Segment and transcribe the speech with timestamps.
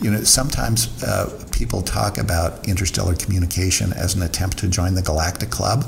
[0.00, 5.02] You know, sometimes uh, people talk about interstellar communication as an attempt to join the
[5.02, 5.82] Galactic Club.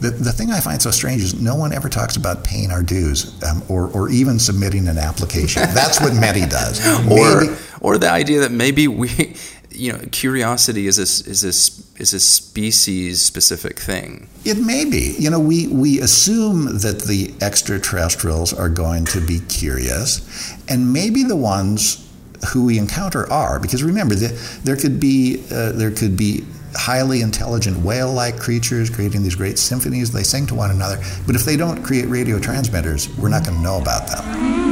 [0.00, 2.82] The, the thing I find so strange is no one ever talks about paying our
[2.82, 5.62] dues um, or, or even submitting an application.
[5.74, 6.86] That's what METI does.
[7.10, 9.34] or, maybe, or the idea that maybe we,
[9.70, 14.28] you know, curiosity is a, is a, is a species specific thing.
[14.44, 15.16] It may be.
[15.18, 21.24] You know, we, we assume that the extraterrestrials are going to be curious, and maybe
[21.24, 22.07] the ones
[22.52, 24.28] who we encounter are because remember the,
[24.64, 30.12] there could be uh, there could be highly intelligent whale-like creatures creating these great symphonies.
[30.12, 33.56] They sing to one another but if they don't create radio transmitters we're not going
[33.56, 34.67] to know about them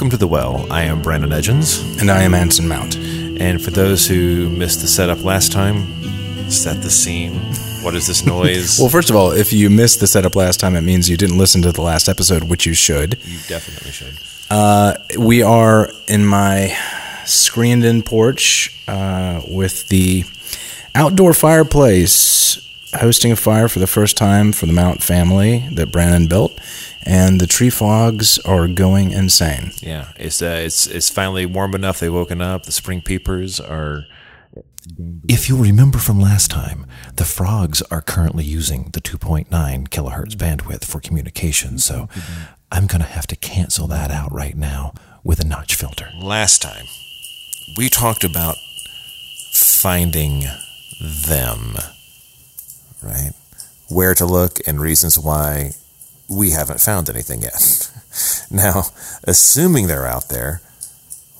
[0.00, 0.66] Welcome to The Well.
[0.72, 2.00] I am Brandon Edgens.
[2.00, 2.96] And I am Anson Mount.
[2.96, 7.34] And for those who missed the setup last time, set the scene.
[7.82, 8.78] What is this noise?
[8.80, 11.36] well, first of all, if you missed the setup last time, it means you didn't
[11.36, 13.18] listen to the last episode, which you should.
[13.26, 14.14] You definitely should.
[14.48, 16.74] Uh, we are in my
[17.26, 20.24] screened in porch uh, with the
[20.94, 26.28] outdoor fireplace, hosting a fire for the first time for the Mount family that Brandon
[26.28, 26.52] built
[27.06, 29.72] and the tree frogs are going insane.
[29.80, 32.00] Yeah, it's uh, it's it's finally warm enough.
[32.00, 32.64] They've woken up.
[32.64, 34.04] The spring peepers are.
[35.28, 39.48] If you'll remember from last time, the frogs are currently using the 2.9
[39.88, 41.78] kilohertz bandwidth for communication.
[41.78, 42.08] So
[42.72, 46.08] I'm going to have to cancel that out right now with a notch filter.
[46.20, 46.86] Last time,
[47.76, 48.56] we talked about
[49.52, 50.44] finding
[51.00, 51.76] them,
[53.02, 53.32] right?
[53.88, 55.72] Where to look and reasons why
[56.28, 57.90] we haven't found anything yet.
[58.50, 58.84] now,
[59.24, 60.60] assuming they're out there,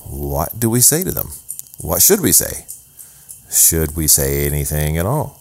[0.05, 1.31] what do we say to them?
[1.79, 2.67] What should we say?
[3.51, 5.41] Should we say anything at all?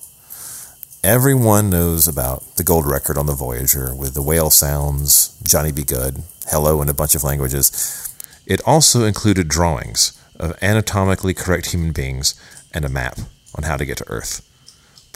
[1.03, 5.83] Everyone knows about the gold record on the Voyager with the whale sounds, Johnny B.
[5.83, 8.13] Goode, hello in a bunch of languages.
[8.45, 12.33] It also included drawings of anatomically correct human beings
[12.73, 13.19] and a map
[13.55, 14.41] on how to get to Earth,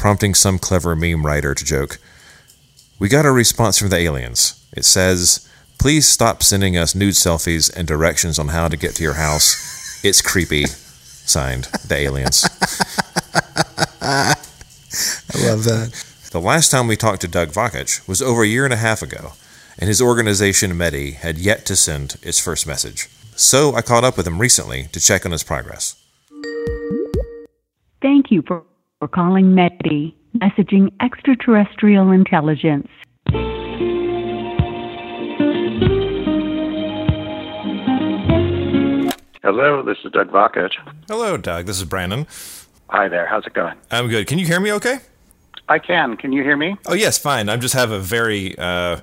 [0.03, 1.97] prompting some clever meme writer to joke,
[2.99, 4.61] we got a response from the aliens.
[4.75, 5.49] It says,
[5.79, 10.03] Please stop sending us nude selfies and directions on how to get to your house.
[10.03, 10.65] It's creepy.
[10.65, 12.43] Signed, the aliens.
[14.01, 14.35] I
[15.47, 16.03] love that.
[16.33, 19.01] The last time we talked to Doug Vakoch was over a year and a half
[19.01, 19.31] ago,
[19.79, 23.07] and his organization, METI, had yet to send its first message.
[23.37, 25.95] So I caught up with him recently to check on his progress.
[28.01, 28.65] Thank you for,
[29.03, 32.87] for calling METI messaging extraterrestrial intelligence.
[39.43, 40.71] Hello, this is Doug Vakoch.
[41.09, 41.65] Hello, Doug.
[41.65, 42.25] This is Brandon.
[42.87, 43.27] Hi there.
[43.27, 43.75] How's it going?
[43.91, 44.25] I'm good.
[44.25, 44.99] Can you hear me okay?
[45.67, 46.15] I can.
[46.15, 46.77] Can you hear me?
[46.85, 47.49] Oh, yes, fine.
[47.49, 49.01] I just have a very uh,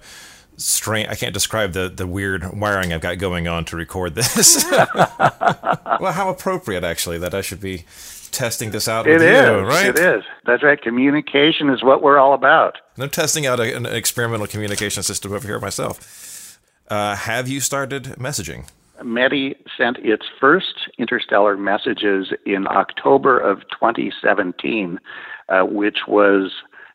[0.57, 1.09] strange.
[1.11, 4.65] I can't describe the, the weird wiring I've got going on to record this.
[5.19, 7.85] well, how appropriate, actually, that I should be
[8.31, 9.07] testing this out.
[9.07, 9.87] It is, you, right?
[9.87, 10.23] It is.
[10.47, 10.81] That's right.
[10.81, 12.79] Communication is what we're all about.
[12.99, 16.59] I'm testing out a, an experimental communication system over here myself.
[16.89, 18.69] Uh, have you started messaging?
[19.03, 24.99] METI sent its first interstellar messages in October of 2017,
[25.49, 26.53] uh, which was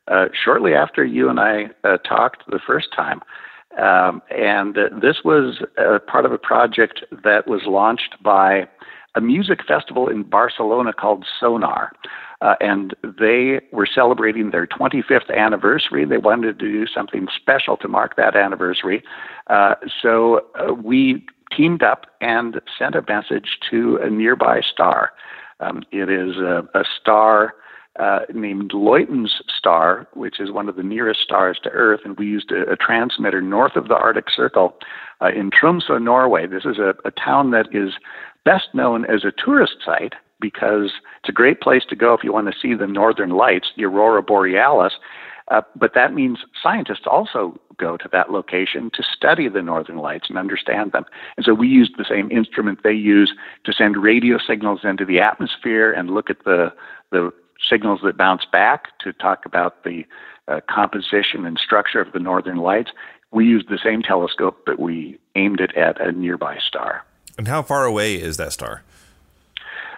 [0.08, 3.22] uh, shortly after you and I uh, talked the first time.
[3.82, 5.62] Um, and this was
[6.08, 8.68] part of a project that was launched by
[9.16, 11.92] a music festival in Barcelona called Sonar.
[12.42, 16.06] Uh, and they were celebrating their 25th anniversary.
[16.06, 19.04] They wanted to do something special to mark that anniversary.
[19.48, 25.14] Uh, so uh, we teamed up and sent a message to a nearby star.
[25.62, 27.56] Um, it is a, a star
[28.00, 32.26] uh, named Luyten's star, which is one of the nearest stars to Earth, and we
[32.26, 34.76] used a, a transmitter north of the Arctic Circle
[35.22, 36.46] uh, in Tromsø, Norway.
[36.46, 37.94] This is a, a town that is
[38.44, 42.34] best known as a tourist site because it's a great place to go if you
[42.34, 44.94] want to see the northern lights, the aurora borealis.
[45.50, 50.28] Uh, but that means scientists also go to that location to study the northern lights
[50.28, 51.06] and understand them.
[51.38, 53.34] And so we used the same instrument they use
[53.64, 56.74] to send radio signals into the atmosphere and look at the
[57.12, 57.32] the
[57.70, 60.06] signals that bounce back to talk about the
[60.48, 62.92] uh, composition and structure of the northern lights.
[63.32, 67.04] We used the same telescope, but we aimed it at a nearby star.
[67.38, 68.84] And how far away is that star?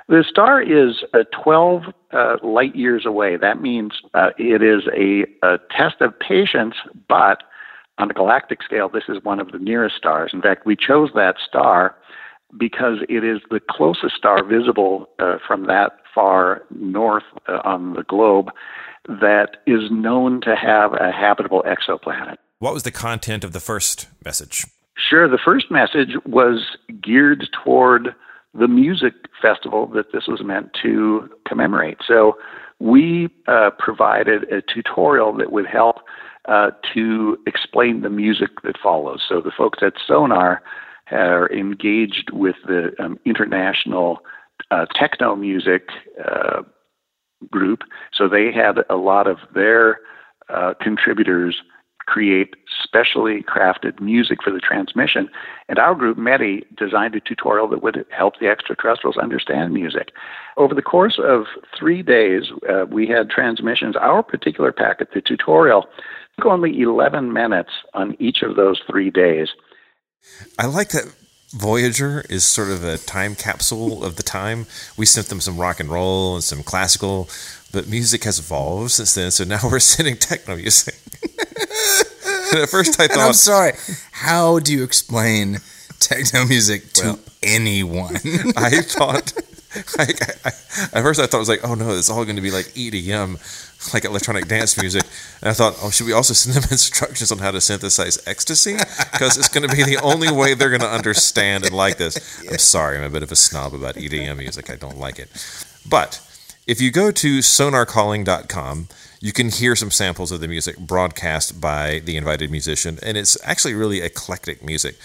[0.08, 1.84] The star is uh, 12
[2.14, 3.36] uh, light years away.
[3.36, 6.76] That means uh, it is a, a, test of patience,
[7.10, 7.44] but
[7.98, 10.32] on a galactic scale, this is one of the nearest stars.
[10.34, 11.96] In fact, we chose that star
[12.58, 18.02] because it is the closest star visible uh, from that far north uh, on the
[18.02, 18.50] globe
[19.08, 22.38] that is known to have a habitable exoplanet.
[22.58, 24.66] What was the content of the first message?
[24.98, 25.30] Sure.
[25.30, 28.16] The first message was geared toward
[28.56, 32.00] the music festival that this was meant to commemorate.
[32.08, 32.34] So
[32.80, 35.98] we uh, provided a tutorial that would help
[36.48, 39.24] uh, to explain the music that follows.
[39.30, 40.64] So the folks at Sonar
[41.12, 44.20] are engaged with the um, international
[44.72, 45.90] uh, techno music
[46.24, 46.64] uh,
[47.50, 47.82] group.
[48.14, 50.00] So they had a lot of their
[50.50, 51.62] uh, contributors
[52.08, 55.30] create specially crafted music for the transmission.
[55.68, 60.14] And our group, METI, designed a tutorial that would help the extraterrestrials understand music.
[60.56, 61.46] Over the course of
[61.78, 63.98] three days, uh, we had transmissions.
[63.98, 65.86] Our particular packet, the tutorial,
[66.38, 69.50] took only 11 minutes on each of those three days.
[70.58, 71.14] I like that
[71.54, 74.66] Voyager is sort of a time capsule of the time.
[74.98, 77.30] We sent them some rock and roll and some classical,
[77.72, 79.32] but music has evolved since then.
[79.32, 80.96] So now we're sending techno music.
[82.52, 83.74] and at first I thought, I'm sorry.
[84.12, 85.60] How do you explain
[86.00, 88.18] techno music to well, anyone?
[88.58, 89.34] I thought.
[90.00, 90.14] I,
[90.46, 90.50] I,
[90.94, 92.68] at first, I thought it was like, oh no, it's all going to be like
[92.68, 95.04] EDM, like electronic dance music.
[95.42, 98.74] And I thought, oh, should we also send them instructions on how to synthesize ecstasy?
[99.12, 102.42] Because it's going to be the only way they're going to understand and like this.
[102.50, 104.70] I'm sorry, I'm a bit of a snob about EDM music.
[104.70, 105.30] I don't like it.
[105.88, 106.22] But
[106.66, 108.88] if you go to sonarcalling.com,
[109.20, 113.38] you can hear some samples of the music broadcast by the invited musician, and it's
[113.44, 114.96] actually really eclectic music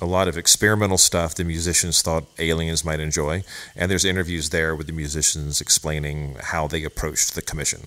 [0.00, 3.44] a lot of experimental stuff the musicians thought aliens might enjoy.
[3.76, 7.86] And there's interviews there with the musicians explaining how they approached the commission.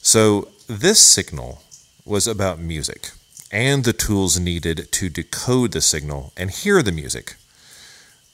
[0.00, 1.62] So this signal
[2.04, 3.10] was about music
[3.52, 7.36] and the tools needed to decode the signal and hear the music.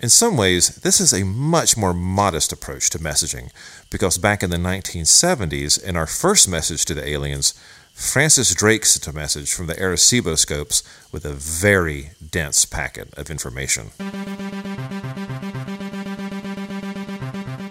[0.01, 3.51] In some ways, this is a much more modest approach to messaging
[3.91, 7.53] because back in the 1970s, in our first message to the aliens,
[7.99, 13.29] Francis Drake sent a message from the Arecibo scopes with a very dense packet of
[13.29, 13.91] information.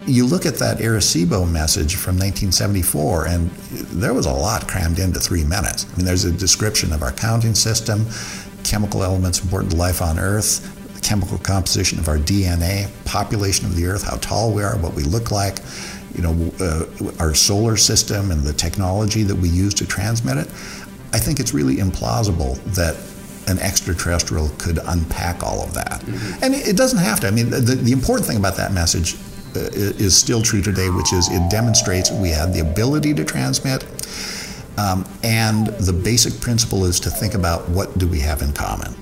[0.06, 5.22] You look at that Arecibo message from 1974, and there was a lot crammed into
[5.22, 5.86] three minutes.
[5.92, 8.06] I mean, there's a description of our counting system,
[8.66, 13.78] chemical elements important to life on Earth, the chemical composition of our DNA, population of
[13.78, 15.60] the Earth, how tall we are, what we look like
[16.16, 16.86] you know, uh,
[17.20, 20.48] our solar system and the technology that we use to transmit it,
[21.14, 22.96] I think it's really implausible that
[23.50, 26.02] an extraterrestrial could unpack all of that.
[26.02, 26.44] Mm-hmm.
[26.44, 27.28] And it, doesn't have to.
[27.28, 29.16] I mean, the, the important thing about that message
[29.56, 33.86] uh, is still true today, which is it demonstrates we have the ability to transmit.
[34.78, 38.94] Um, and the basic principle is to think about what do we have in common.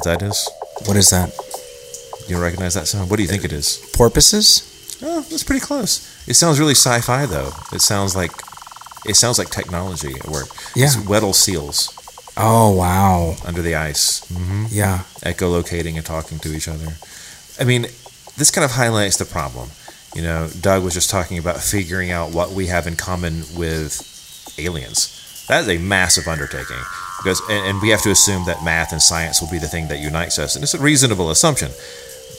[0.00, 0.48] What that is?
[0.86, 1.30] What is that?
[2.26, 3.10] You recognize that sound?
[3.10, 3.78] What do you think it is?
[3.94, 4.98] Porpoises?
[5.02, 6.26] Oh, that's pretty close.
[6.28, 7.50] It sounds really sci-fi though.
[7.72, 8.30] It sounds like
[9.04, 10.48] it sounds like technology at work.
[10.74, 10.86] Yeah.
[10.86, 11.92] It's Weddell seals.
[12.36, 13.36] Oh wow!
[13.44, 14.24] Under the ice.
[14.32, 14.66] Mm-hmm.
[14.70, 15.00] Yeah.
[15.22, 16.94] Echolocating and talking to each other.
[17.58, 17.82] I mean,
[18.38, 19.70] this kind of highlights the problem.
[20.14, 24.54] You know, Doug was just talking about figuring out what we have in common with
[24.58, 25.46] aliens.
[25.48, 26.78] That is a massive undertaking
[27.22, 29.88] because and, and, we have to assume that math and science will be the thing
[29.88, 31.70] that unites us, and it's a reasonable assumption.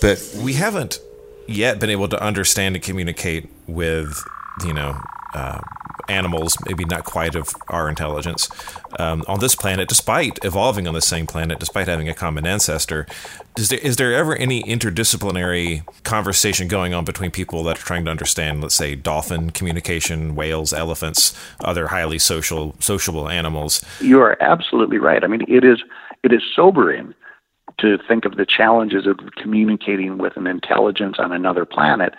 [0.01, 1.00] But we haven't
[1.47, 4.23] yet been able to understand and communicate with
[4.65, 5.00] you know
[5.33, 5.61] uh,
[6.11, 8.49] animals, maybe not quite of our intelligence,
[8.99, 13.07] um, on this planet, despite evolving on the same planet, despite having a common ancestor.
[13.57, 18.05] Is there, is there ever any interdisciplinary conversation going on between people that are trying
[18.05, 23.83] to understand, let's say, dolphin communication, whales, elephants, other highly social, sociable animals?
[23.99, 25.23] You are absolutely right.
[25.23, 25.81] I mean, it is
[26.23, 27.13] it is sobering
[27.79, 32.13] to think of the challenges of communicating with an intelligence on another planet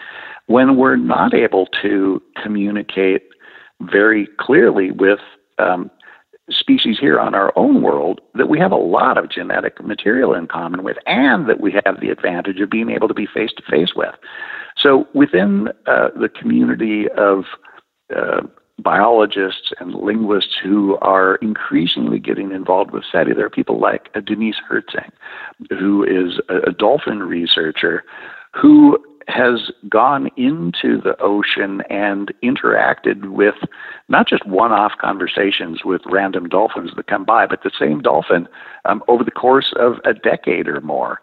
[0.47, 3.23] when we're not able to communicate
[3.91, 5.21] very clearly with
[5.59, 5.91] um,
[6.51, 10.47] species here on our own world that we have a lot of genetic material in
[10.47, 13.63] common with, and that we have the advantage of being able to be face to
[13.71, 14.15] face with.
[14.77, 17.45] So within uh, the community of
[18.15, 18.43] uh,
[18.79, 23.35] biologists and linguists who are increasingly getting involved with SETI.
[23.35, 25.11] There are people like uh, Denise Herzing,
[25.71, 28.03] who is a dolphin researcher
[28.55, 28.99] who
[29.29, 33.55] has gone into the ocean and interacted with
[34.09, 38.49] not just one off conversations with random dolphins that come by, but the same dolphin
[38.85, 41.21] um, over the course of a decade or more.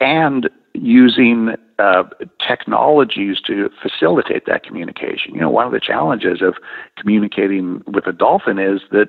[0.00, 2.04] And using uh,
[2.46, 5.34] technologies to facilitate that communication.
[5.34, 6.54] You know, one of the challenges of
[6.96, 9.08] communicating with a dolphin is that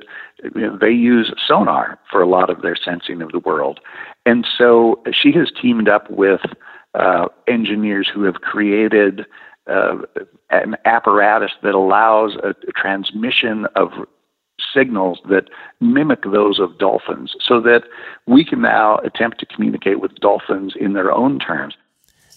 [0.55, 3.79] you know, they use sonar for a lot of their sensing of the world.
[4.25, 6.41] And so she has teamed up with
[6.93, 9.25] uh, engineers who have created
[9.67, 9.97] uh,
[10.49, 13.91] an apparatus that allows a, a transmission of
[14.73, 17.83] signals that mimic those of dolphins so that
[18.25, 21.75] we can now attempt to communicate with dolphins in their own terms.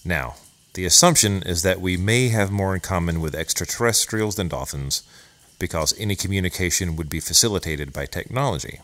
[0.05, 0.35] Now,
[0.75, 5.03] the assumption is that we may have more in common with extraterrestrials than dolphins
[5.59, 8.81] because any communication would be facilitated by technology,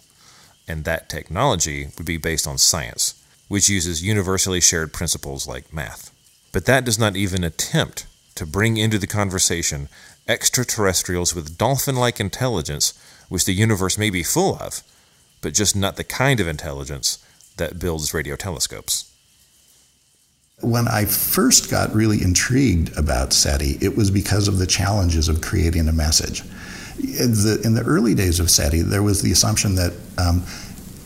[0.68, 6.12] and that technology would be based on science, which uses universally shared principles like math.
[6.52, 9.88] But that does not even attempt to bring into the conversation
[10.28, 12.94] extraterrestrials with dolphin like intelligence
[13.28, 14.82] which the universe may be full of,
[15.40, 17.18] but just not the kind of intelligence
[17.56, 19.10] that builds radio telescopes.
[20.60, 25.42] When I first got really intrigued about SETI, it was because of the challenges of
[25.42, 26.42] creating a message.
[26.98, 30.44] In the, in the early days of SETI, there was the assumption that, um,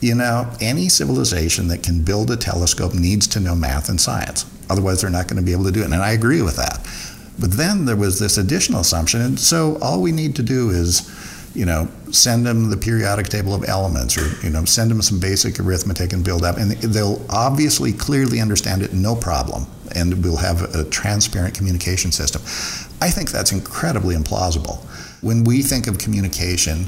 [0.00, 4.46] you know, any civilization that can build a telescope needs to know math and science.
[4.68, 5.86] Otherwise, they're not going to be able to do it.
[5.86, 6.80] And I agree with that.
[7.38, 9.20] But then there was this additional assumption.
[9.20, 11.08] And so all we need to do is
[11.54, 15.18] you know, send them the periodic table of elements or, you know, send them some
[15.18, 16.56] basic arithmetic and build up.
[16.56, 19.66] And they'll obviously clearly understand it, no problem.
[19.94, 22.42] And we'll have a transparent communication system.
[23.00, 24.78] I think that's incredibly implausible.
[25.22, 26.86] When we think of communication,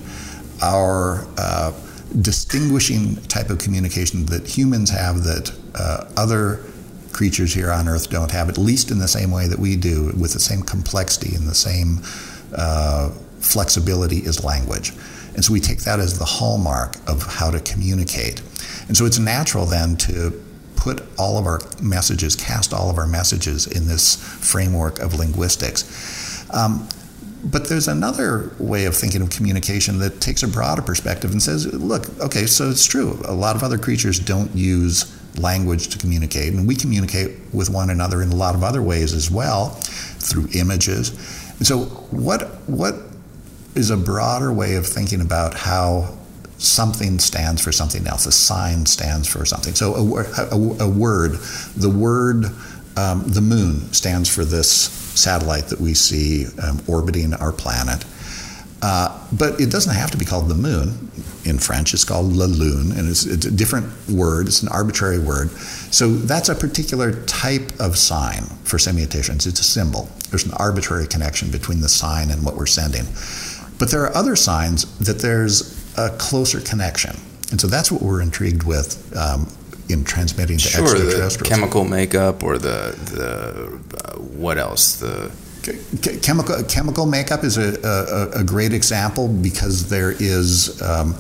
[0.62, 1.73] our uh,
[2.21, 6.64] distinguishing type of communication that humans have that uh, other
[7.12, 10.12] creatures here on Earth don't have, at least in the same way that we do,
[10.19, 12.00] with the same complexity and the same
[12.57, 14.92] uh, flexibility is language.
[15.35, 18.42] And so we take that as the hallmark of how to communicate.
[18.88, 20.42] And so it's natural then to
[20.76, 26.50] put all of our messages, cast all of our messages in this framework of linguistics.
[26.52, 26.88] Um,
[27.44, 31.66] but there's another way of thinking of communication that takes a broader perspective and says,
[31.72, 33.20] look, okay, so it's true.
[33.25, 37.90] A lot of other creatures don't use language to communicate, and we communicate with one
[37.90, 39.70] another in a lot of other ways as well,
[40.18, 41.11] through images.
[41.58, 42.94] And so, what what
[43.75, 46.16] is a broader way of thinking about how
[46.58, 48.26] something stands for something else.
[48.26, 49.75] A sign stands for something.
[49.75, 51.32] So a, a, a word,
[51.76, 52.44] the word,
[52.96, 58.04] um, the moon stands for this satellite that we see um, orbiting our planet.
[58.83, 61.11] Uh, but it doesn't have to be called the moon.
[61.45, 64.49] In French, it's called la lune, and it's, it's, a different word.
[64.49, 65.50] It's an arbitrary word.
[65.50, 69.47] So that's a particular type of sign for semioticians.
[69.47, 70.09] It's a symbol.
[70.31, 73.04] There's an arbitrary connection between the sign and what we're sending.
[73.78, 77.16] But there are other signs that there's a closer connection.
[77.52, 79.47] And so that's what we're intrigued with um,
[79.92, 81.38] in transmitting to sure, extraterrestrials.
[81.38, 84.96] the chemical makeup or the, the uh, what else?
[84.96, 85.30] The
[86.22, 91.14] chemical chemical makeup is a, a, a, great example because there is, um,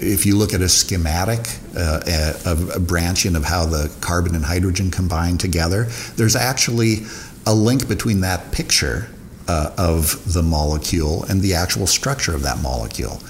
[0.00, 4.44] if you look at a schematic, uh, a, a, branching of how the carbon and
[4.44, 5.84] hydrogen combine together,
[6.16, 7.00] there's actually
[7.46, 9.08] a link between that picture
[9.48, 13.20] uh, of the molecule and the actual structure of that molecule.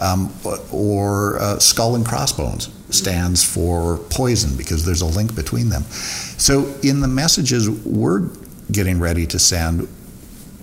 [0.00, 0.32] Um,
[0.72, 5.82] or uh, skull and crossbones stands for poison because there's a link between them.
[5.82, 8.28] So in the messages we're
[8.70, 9.88] getting ready to send,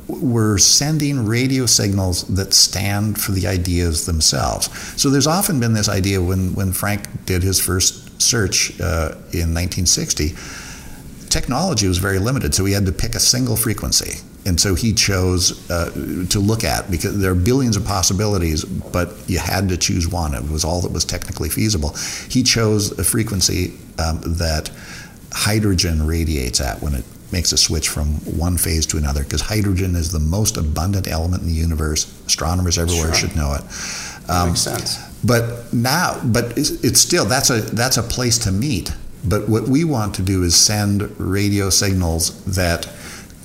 [0.07, 4.69] we're sending radio signals that stand for the ideas themselves.
[5.01, 9.53] So there's often been this idea when, when Frank did his first search uh, in
[9.53, 10.33] 1960,
[11.29, 14.93] technology was very limited, so he had to pick a single frequency and so he
[14.93, 15.91] chose uh,
[16.29, 20.33] to look at because there are billions of possibilities, but you had to choose one.
[20.33, 21.93] It was all that was technically feasible.
[22.29, 24.71] He chose a frequency um, that
[25.33, 29.95] hydrogen radiates at when it makes a switch from one phase to another because hydrogen
[29.95, 32.05] is the most abundant element in the universe.
[32.25, 33.27] Astronomers everywhere sure.
[33.27, 34.29] should know it.
[34.29, 34.97] Um, makes sense.
[35.25, 38.93] But now, but it's, it's still that's a that's a place to meet.
[39.25, 42.85] But what we want to do is send radio signals that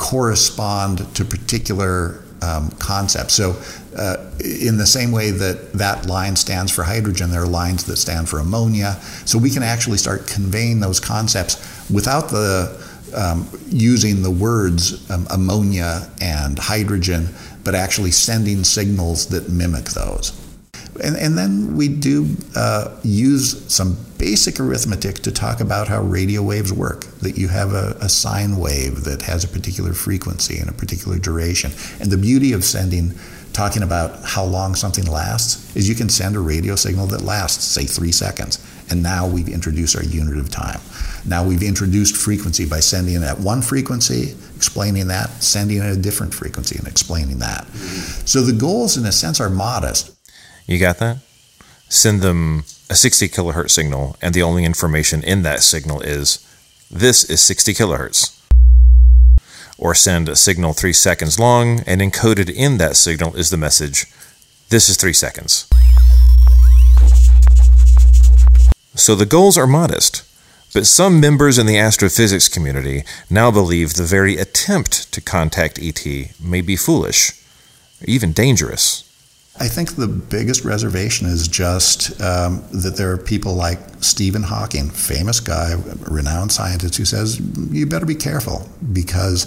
[0.02, 3.34] correspond to particular um, concepts.
[3.34, 3.56] So,
[3.96, 7.96] uh, in the same way that that line stands for hydrogen, there are lines that
[7.98, 8.94] stand for ammonia.
[9.24, 11.56] So, we can actually start conveying those concepts
[11.88, 12.82] without the
[13.14, 17.28] um, using the words um, ammonia and hydrogen,
[17.62, 20.41] but actually sending signals that mimic those.
[21.02, 26.42] And, and then we do uh, use some basic arithmetic to talk about how radio
[26.42, 27.04] waves work.
[27.22, 31.18] That you have a, a, sine wave that has a particular frequency and a particular
[31.18, 31.72] duration.
[32.00, 33.14] And the beauty of sending,
[33.52, 37.64] talking about how long something lasts, is you can send a radio signal that lasts,
[37.64, 38.64] say, three seconds.
[38.90, 40.80] And now we've introduced our unit of time.
[41.26, 45.96] Now we've introduced frequency by sending it at one frequency, explaining that, sending it at
[45.96, 47.66] a different frequency and explaining that.
[48.24, 50.16] So the goals, in a sense, are modest.
[50.66, 51.18] You got that?
[51.88, 56.46] Send them a 60 kilohertz signal, and the only information in that signal is
[56.90, 58.38] this is 60 kilohertz.
[59.78, 64.06] Or send a signal three seconds long, and encoded in that signal is the message
[64.72, 65.68] this is three seconds.
[68.94, 70.22] So the goals are modest,
[70.72, 76.06] but some members in the astrophysics community now believe the very attempt to contact ET
[76.42, 77.32] may be foolish,
[78.06, 79.04] even dangerous.
[79.60, 84.88] I think the biggest reservation is just um, that there are people like Stephen Hawking,
[84.88, 85.74] famous guy,
[86.08, 87.38] renowned scientist, who says
[87.70, 89.46] you better be careful because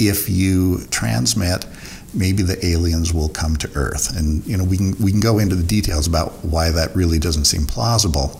[0.00, 1.66] if you transmit,
[2.14, 4.16] maybe the aliens will come to Earth.
[4.16, 7.18] And you know we can we can go into the details about why that really
[7.18, 8.38] doesn't seem plausible.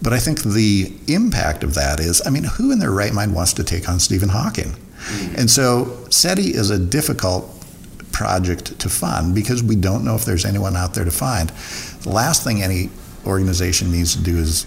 [0.00, 3.34] But I think the impact of that is, I mean, who in their right mind
[3.34, 4.72] wants to take on Stephen Hawking?
[4.72, 5.34] Mm-hmm.
[5.40, 7.55] And so SETI is a difficult
[8.16, 11.50] project to fund because we don't know if there's anyone out there to find.
[12.00, 12.88] The last thing any
[13.26, 14.66] organization needs to do is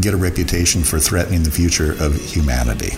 [0.00, 2.96] get a reputation for threatening the future of humanity.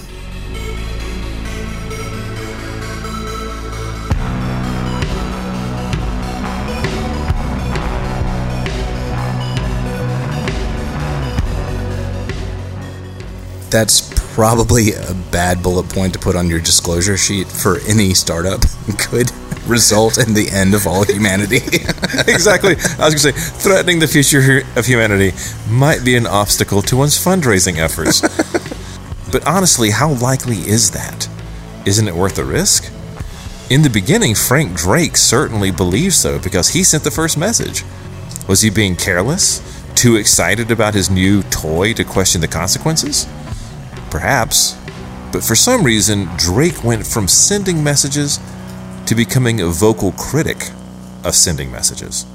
[13.71, 18.63] That's probably a bad bullet point to put on your disclosure sheet for any startup.
[18.99, 19.31] Could
[19.67, 21.57] result in the end of all humanity.
[22.27, 22.73] exactly.
[22.73, 25.33] I was going to say, threatening the future of humanity
[25.69, 28.21] might be an obstacle to one's fundraising efforts.
[29.33, 31.29] but honestly, how likely is that?
[31.87, 32.91] Isn't it worth the risk?
[33.71, 37.85] In the beginning, Frank Drake certainly believed so because he sent the first message.
[38.49, 39.61] Was he being careless?
[39.95, 43.27] Too excited about his new toy to question the consequences?
[44.13, 44.77] Perhaps.
[45.33, 48.39] But for some reason, Drake went from sending messages
[49.07, 50.69] to becoming a vocal critic
[51.25, 52.27] of sending messages.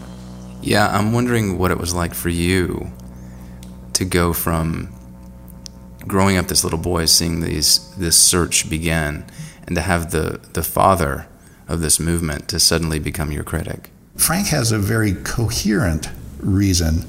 [0.64, 2.92] Yeah, I'm wondering what it was like for you
[3.94, 4.92] to go from
[6.08, 9.24] growing up this little boy seeing these this search begin
[9.68, 11.28] and to have the the father
[11.68, 13.92] of this movement to suddenly become your critic.
[14.16, 16.10] Frank has a very coherent
[16.40, 17.02] reason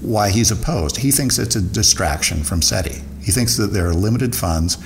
[0.00, 0.96] why he's opposed.
[0.96, 3.02] He thinks it's a distraction from SETI.
[3.26, 4.78] He thinks that there are limited funds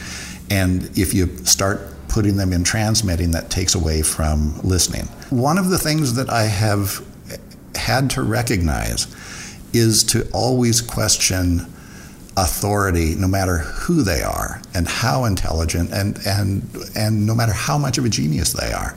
[0.50, 5.04] and if you start putting them in transmitting that takes away from listening.
[5.28, 7.06] One of the things that I have
[7.76, 9.06] had to recognize
[9.72, 11.66] is to always question
[12.36, 16.62] authority no matter who they are and how intelligent and and
[16.96, 18.96] and no matter how much of a genius they are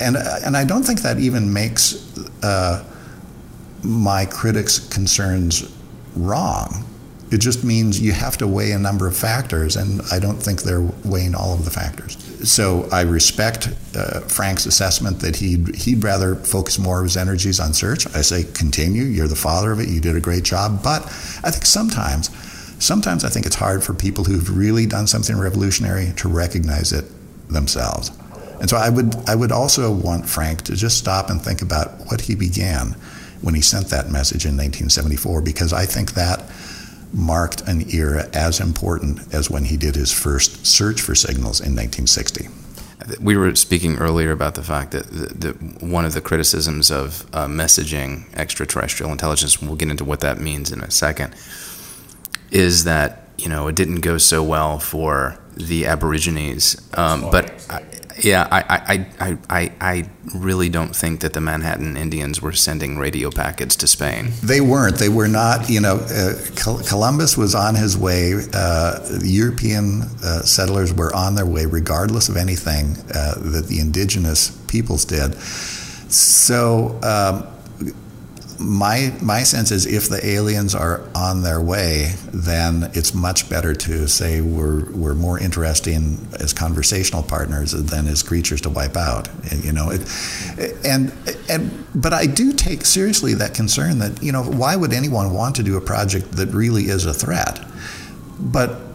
[0.00, 2.84] and and I don't think that even makes uh,
[3.82, 5.70] my critics concerns
[6.16, 6.84] wrong
[7.30, 10.62] it just means you have to weigh a number of factors, and I don't think
[10.62, 12.16] they're weighing all of the factors.
[12.48, 17.60] So I respect uh, Frank's assessment that he'd, he'd rather focus more of his energies
[17.60, 18.06] on search.
[18.14, 19.02] I say, continue.
[19.02, 19.88] You're the father of it.
[19.88, 20.82] You did a great job.
[20.82, 21.02] But
[21.44, 22.30] I think sometimes,
[22.82, 27.04] sometimes I think it's hard for people who've really done something revolutionary to recognize it
[27.50, 28.10] themselves.
[28.60, 31.90] And so I would, I would also want Frank to just stop and think about
[32.10, 32.96] what he began
[33.42, 36.42] when he sent that message in 1974, because I think that
[37.12, 41.74] marked an era as important as when he did his first search for signals in
[41.74, 42.48] 1960.
[43.20, 45.08] We were speaking earlier about the fact that,
[45.40, 50.40] that one of the criticisms of uh, messaging extraterrestrial intelligence, we'll get into what that
[50.40, 51.34] means in a second,
[52.50, 56.76] is that you know it didn't go so well for the Aborigines.
[56.94, 57.82] Um, but I,
[58.20, 63.30] yeah, I, I, I, I, really don't think that the Manhattan Indians were sending radio
[63.30, 64.32] packets to Spain.
[64.42, 64.96] They weren't.
[64.96, 65.70] They were not.
[65.70, 68.34] You know, uh, Columbus was on his way.
[68.52, 74.50] Uh, European uh, settlers were on their way, regardless of anything uh, that the indigenous
[74.66, 75.34] peoples did.
[75.40, 76.98] So.
[77.02, 77.54] Um,
[78.58, 83.74] my my sense is if the aliens are on their way, then it's much better
[83.74, 89.28] to say we're we're more interesting as conversational partners than as creatures to wipe out.
[89.62, 90.00] You know, it,
[90.84, 91.12] and
[91.48, 95.54] and but I do take seriously that concern that you know why would anyone want
[95.56, 97.64] to do a project that really is a threat?
[98.40, 98.87] But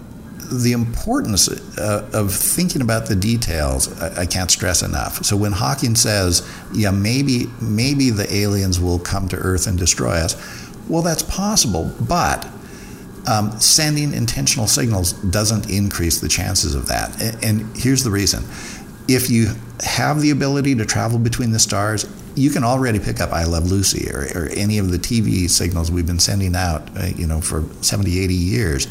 [0.62, 5.24] the importance uh, of thinking about the details, I, I, can't stress enough.
[5.26, 10.13] So when Hawking says, "Yeah, maybe maybe the aliens will come to Earth and destroy
[10.13, 10.36] us,"
[10.88, 12.48] well, that's possible, but
[13.28, 17.22] um, sending intentional signals doesn't increase the chances of that.
[17.22, 18.44] And, and here's the reason:
[19.08, 23.32] if you have the ability to travel between the stars, you can already pick up
[23.32, 27.06] I Love Lucy or, or any of the TV signals we've been sending out, uh,
[27.16, 28.88] you know, for 70, 80 years.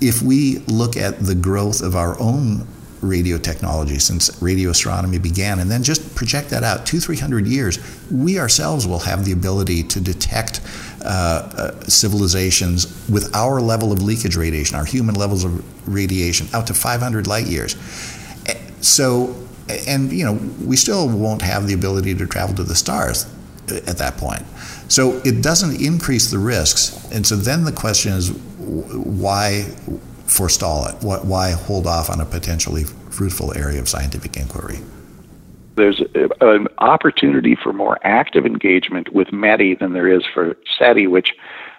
[0.00, 2.66] If we look at the growth of our own
[3.02, 7.46] radio technology since radio astronomy began, and then just project that out two, three hundred
[7.46, 7.78] years,
[8.10, 10.60] we ourselves will have the ability to detect
[11.02, 11.08] uh,
[11.56, 16.74] uh, civilizations with our level of leakage radiation, our human levels of radiation, out to
[16.74, 17.76] 500 light years.
[18.46, 19.34] Eh, so
[19.86, 20.34] and you know
[20.64, 23.26] we still won't have the ability to travel to the stars
[23.68, 24.42] at that point.
[24.88, 28.30] So it doesn't increase the risks, and so then the question is
[28.70, 29.62] why
[30.26, 30.94] forestall it?
[31.02, 34.78] Why hold off on a potentially fruitful area of scientific inquiry?
[35.76, 36.02] There's
[36.40, 41.32] an opportunity for more active engagement with METI than there is for SETI, which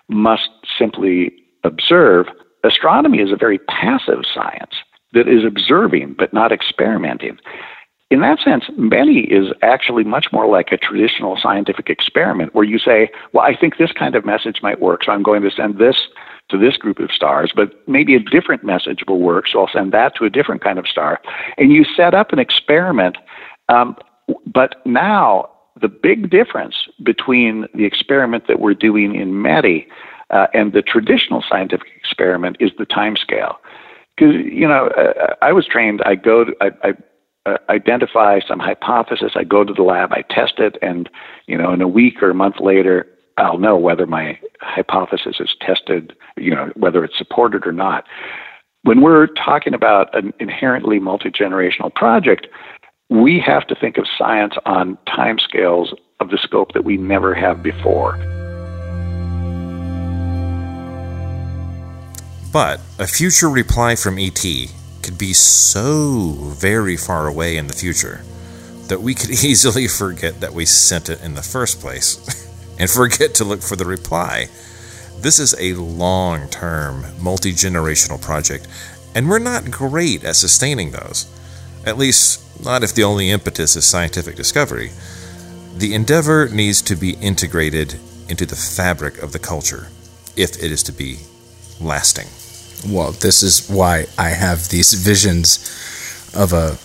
[0.09, 1.31] must simply
[1.63, 2.27] observe.
[2.63, 4.75] Astronomy is a very passive science
[5.13, 7.37] that is observing but not experimenting
[8.11, 12.77] in that sense, METI is actually much more like a traditional scientific experiment where you
[12.77, 15.77] say, well, I think this kind of message might work, so I'm going to send
[15.77, 15.95] this
[16.51, 19.91] to this group of stars, but maybe a different message will work, so I'll send
[19.93, 21.19] that to a different kind of star.
[21.57, 23.17] And you set up an experiment,
[23.69, 23.95] um,
[24.45, 29.87] but now the big difference between the experiment that we're doing in METI
[30.29, 33.59] uh, and the traditional scientific experiment is the time scale.
[34.15, 36.93] Because, you know, uh, I was trained, I go to, I, I
[37.47, 39.31] uh, identify some hypothesis.
[39.35, 41.09] I go to the lab, I test it, and
[41.47, 45.55] you know, in a week or a month later, I'll know whether my hypothesis is
[45.61, 46.15] tested.
[46.37, 48.05] You know, whether it's supported or not.
[48.83, 52.47] When we're talking about an inherently multi generational project,
[53.09, 57.61] we have to think of science on timescales of the scope that we never have
[57.61, 58.17] before.
[62.53, 64.43] But a future reply from ET
[65.01, 68.23] could be so very far away in the future
[68.87, 72.17] that we could easily forget that we sent it in the first place
[72.81, 74.49] and forget to look for the reply.
[75.19, 78.67] This is a long term, multi generational project,
[79.15, 81.25] and we're not great at sustaining those.
[81.85, 84.91] At least, not if the only impetus is scientific discovery.
[85.77, 87.95] The endeavor needs to be integrated
[88.27, 89.87] into the fabric of the culture
[90.35, 91.19] if it is to be
[91.79, 92.27] lasting
[92.87, 95.59] well, this is why I have these visions
[96.35, 96.77] of a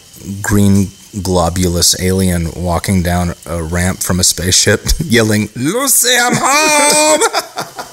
[0.43, 0.87] green
[1.23, 7.21] globulous alien walking down a ramp from a spaceship yelling, Lucy, I'm home!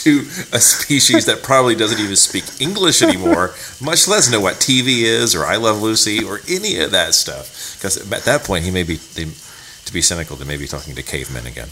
[0.00, 0.20] to
[0.52, 5.34] a species that probably doesn't even speak English anymore, much less know what TV is
[5.34, 7.76] or I Love Lucy or any of that stuff.
[7.76, 10.94] Because at that point, he may be, they, to be cynical, they may be talking
[10.94, 11.68] to cavemen again.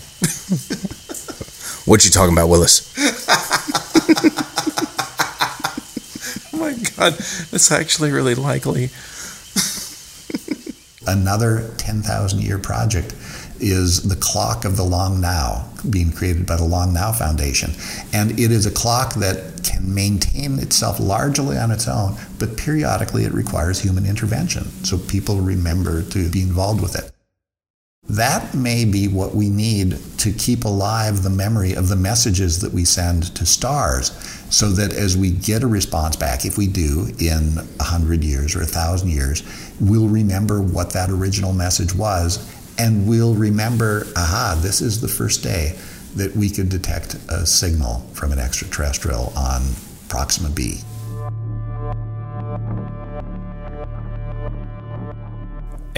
[1.87, 2.95] what you talking about, Willis?
[6.59, 7.15] Oh my god,
[7.51, 8.91] that's actually really likely.
[11.07, 13.15] Another 10,000 year project
[13.61, 17.73] is the clock of the long now being created by the long now foundation.
[18.13, 23.25] And it is a clock that can maintain itself largely on its own but periodically
[23.25, 24.65] it requires human intervention.
[24.85, 27.11] So people remember to be involved with it
[28.09, 32.73] that may be what we need to keep alive the memory of the messages that
[32.73, 34.13] we send to stars
[34.51, 38.61] so that as we get a response back, if we do in 100 years or
[38.61, 39.43] 1,000 years,
[39.79, 42.39] we'll remember what that original message was
[42.79, 45.77] and we'll remember, aha, this is the first day
[46.15, 49.63] that we could detect a signal from an extraterrestrial on
[50.09, 50.81] Proxima b.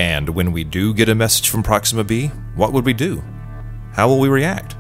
[0.00, 3.22] And when we do get a message from Proxima b, what would we do?
[3.92, 4.74] How will we react?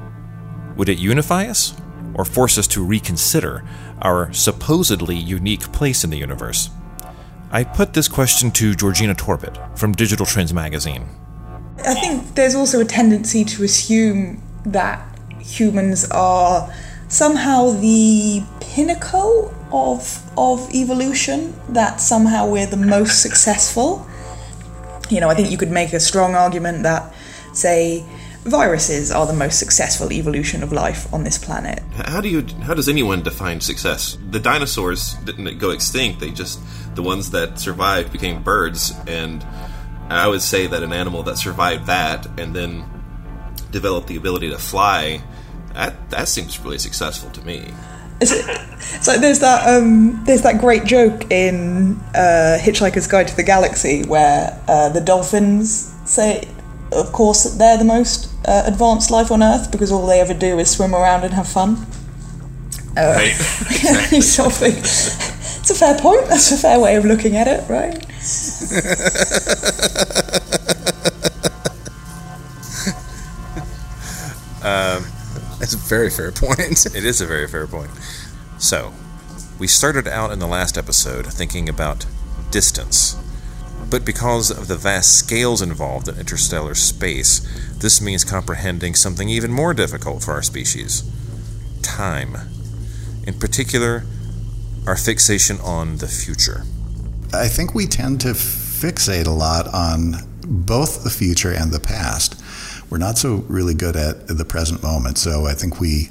[0.78, 1.76] Would it unify us
[2.14, 3.62] or force us to reconsider
[4.00, 6.70] our supposedly unique place in the universe?
[7.50, 11.06] I put this question to Georgina Torbet from Digital Trends magazine.
[11.84, 15.06] I think there's also a tendency to assume that
[15.38, 16.72] humans are
[17.08, 24.06] somehow the pinnacle of of evolution that somehow we're the most successful
[25.10, 27.12] you know, I think you could make a strong argument that,
[27.52, 28.04] say,
[28.44, 31.82] viruses are the most successful evolution of life on this planet.
[31.94, 34.16] How do you how does anyone define success?
[34.30, 36.20] The dinosaurs didn't go extinct.
[36.20, 36.58] They just
[36.94, 39.44] the ones that survived became birds and
[40.08, 42.84] I would say that an animal that survived that and then
[43.70, 45.22] developed the ability to fly
[45.74, 47.72] that that seems really successful to me.
[48.20, 53.36] It's, it's like there's that um, there's that great joke in uh, Hitchhiker's Guide to
[53.36, 56.48] the Galaxy where uh, the dolphins say,
[56.92, 60.58] of course, they're the most uh, advanced life on Earth because all they ever do
[60.58, 61.86] is swim around and have fun.
[62.96, 63.32] Uh, Right.
[64.12, 66.26] you sort of think, it's a fair point.
[66.26, 68.04] That's a fair way of looking at it, right?
[75.70, 76.84] That's a very fair point.
[76.96, 77.92] it is a very fair point.
[78.58, 78.92] So,
[79.60, 82.06] we started out in the last episode thinking about
[82.50, 83.16] distance.
[83.88, 87.38] But because of the vast scales involved in interstellar space,
[87.78, 91.08] this means comprehending something even more difficult for our species
[91.82, 92.36] time.
[93.28, 94.04] In particular,
[94.88, 96.64] our fixation on the future.
[97.32, 102.42] I think we tend to fixate a lot on both the future and the past.
[102.90, 105.16] We're not so really good at the present moment.
[105.16, 106.10] So I think we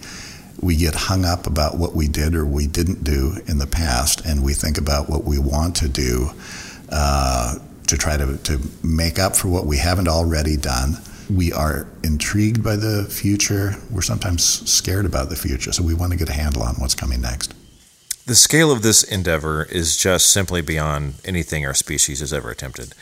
[0.62, 4.26] we get hung up about what we did or we didn't do in the past,
[4.26, 6.32] and we think about what we want to do
[6.89, 7.56] uh,
[7.88, 10.98] to try to, to make up for what we haven't already done.
[11.30, 13.76] We are intrigued by the future.
[13.89, 16.96] We're sometimes scared about the future, so we want to get a handle on what's
[16.96, 17.54] coming next.
[18.26, 22.94] The scale of this endeavor is just simply beyond anything our species has ever attempted.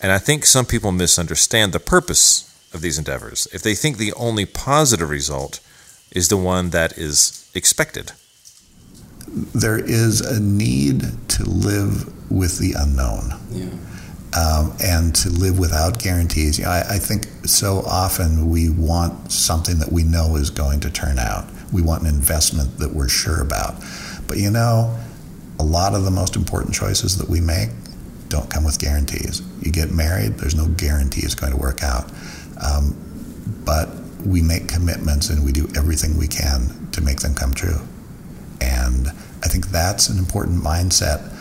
[0.00, 4.12] And I think some people misunderstand the purpose of these endeavors if they think the
[4.12, 5.58] only positive result
[6.12, 8.12] is the one that is expected.
[9.28, 13.32] There is a need to live with the unknown.
[14.34, 16.58] Um, and to live without guarantees.
[16.58, 20.80] You know, I, I think so often we want something that we know is going
[20.80, 21.48] to turn out.
[21.72, 23.82] We want an investment that we're sure about.
[24.28, 24.94] But you know,
[25.58, 27.70] a lot of the most important choices that we make
[28.28, 29.42] don't come with guarantees.
[29.62, 32.10] You get married, there's no guarantee it's going to work out.
[32.62, 32.94] Um,
[33.64, 33.88] but
[34.24, 37.80] we make commitments and we do everything we can to make them come true.
[38.60, 39.08] And
[39.42, 41.32] I think that's an important mindset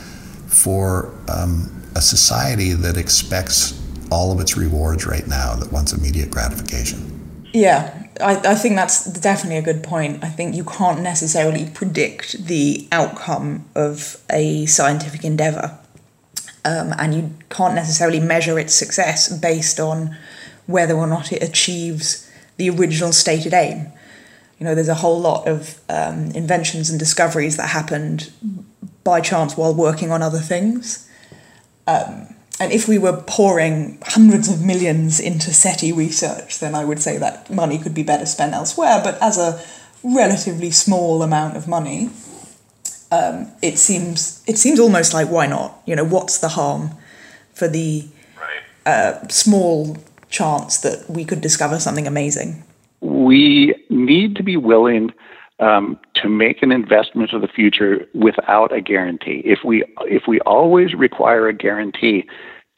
[0.48, 6.30] for um, a society that expects all of its rewards right now, that wants immediate
[6.30, 7.48] gratification.
[7.54, 10.24] Yeah, I, I think that's definitely a good point.
[10.24, 15.78] I think you can't necessarily predict the outcome of a scientific endeavor.
[16.64, 20.18] Um, and you can't necessarily measure its success based on
[20.68, 23.88] whether or not it achieves the original stated aim.
[24.60, 28.32] You know, there's a whole lot of um, inventions and discoveries that happened
[29.04, 31.10] by chance while working on other things.
[31.88, 37.02] Um, and if we were pouring hundreds of millions into SETI research, then I would
[37.02, 39.02] say that money could be better spent elsewhere.
[39.04, 39.62] But as a
[40.04, 42.10] relatively small amount of money,
[43.12, 45.82] um, it seems it seems almost like why not?
[45.86, 46.92] You know, what's the harm
[47.54, 48.08] for the
[48.86, 49.98] uh, small
[50.30, 52.64] chance that we could discover something amazing?
[53.02, 55.12] We need to be willing
[55.60, 59.42] um, to make an investment of the future without a guarantee.
[59.46, 62.26] If we if we always require a guarantee,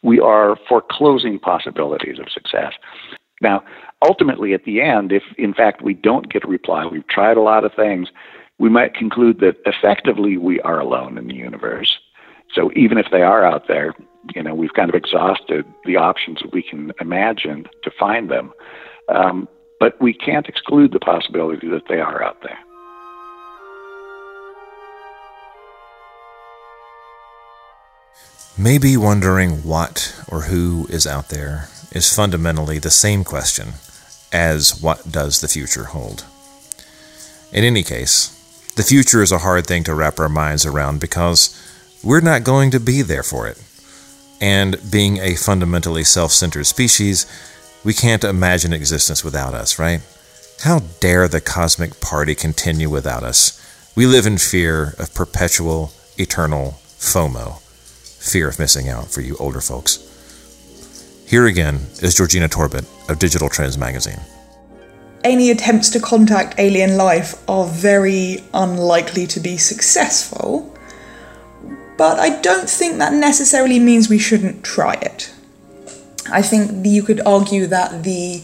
[0.04, 2.74] we are foreclosing possibilities of success.
[3.42, 3.64] Now,
[4.04, 7.42] ultimately, at the end, if in fact we don't get a reply, we've tried a
[7.42, 8.10] lot of things,
[8.60, 12.00] we might conclude that effectively we are alone in the universe.
[12.54, 13.94] So even if they are out there,
[14.36, 18.54] you know, we've kind of exhausted the options we can imagine to find them.
[19.10, 19.48] Um,
[19.80, 22.58] but we can't exclude the possibility that they are out there.
[28.58, 33.74] Maybe wondering what or who is out there is fundamentally the same question
[34.34, 36.26] as what does the future hold.
[37.54, 38.34] In any case,
[38.76, 41.56] the future is a hard thing to wrap our minds around because
[42.04, 43.62] we're not going to be there for it.
[44.40, 47.26] And being a fundamentally self centered species,
[47.84, 50.02] we can't imagine existence without us, right?
[50.64, 53.54] How dare the cosmic party continue without us?
[53.96, 57.62] We live in fear of perpetual, eternal FOMO
[58.28, 60.04] fear of missing out for you older folks.
[61.28, 64.20] Here again is Georgina Torbet of Digital Trends Magazine.
[65.24, 70.77] Any attempts to contact alien life are very unlikely to be successful,
[71.98, 75.34] but I don't think that necessarily means we shouldn't try it.
[76.32, 78.44] I think you could argue that the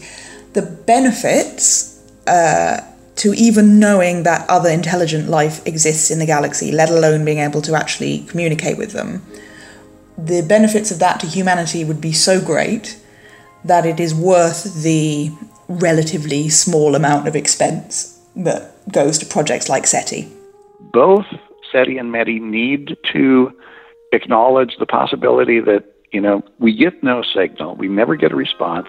[0.54, 2.80] the benefits uh,
[3.16, 7.62] to even knowing that other intelligent life exists in the galaxy, let alone being able
[7.62, 9.22] to actually communicate with them,
[10.16, 12.98] the benefits of that to humanity would be so great
[13.64, 15.30] that it is worth the
[15.68, 20.30] relatively small amount of expense that goes to projects like SETI.
[20.92, 21.26] Both
[21.74, 23.50] SETI and METI need to
[24.12, 28.86] acknowledge the possibility that, you know, we get no signal, we never get a response,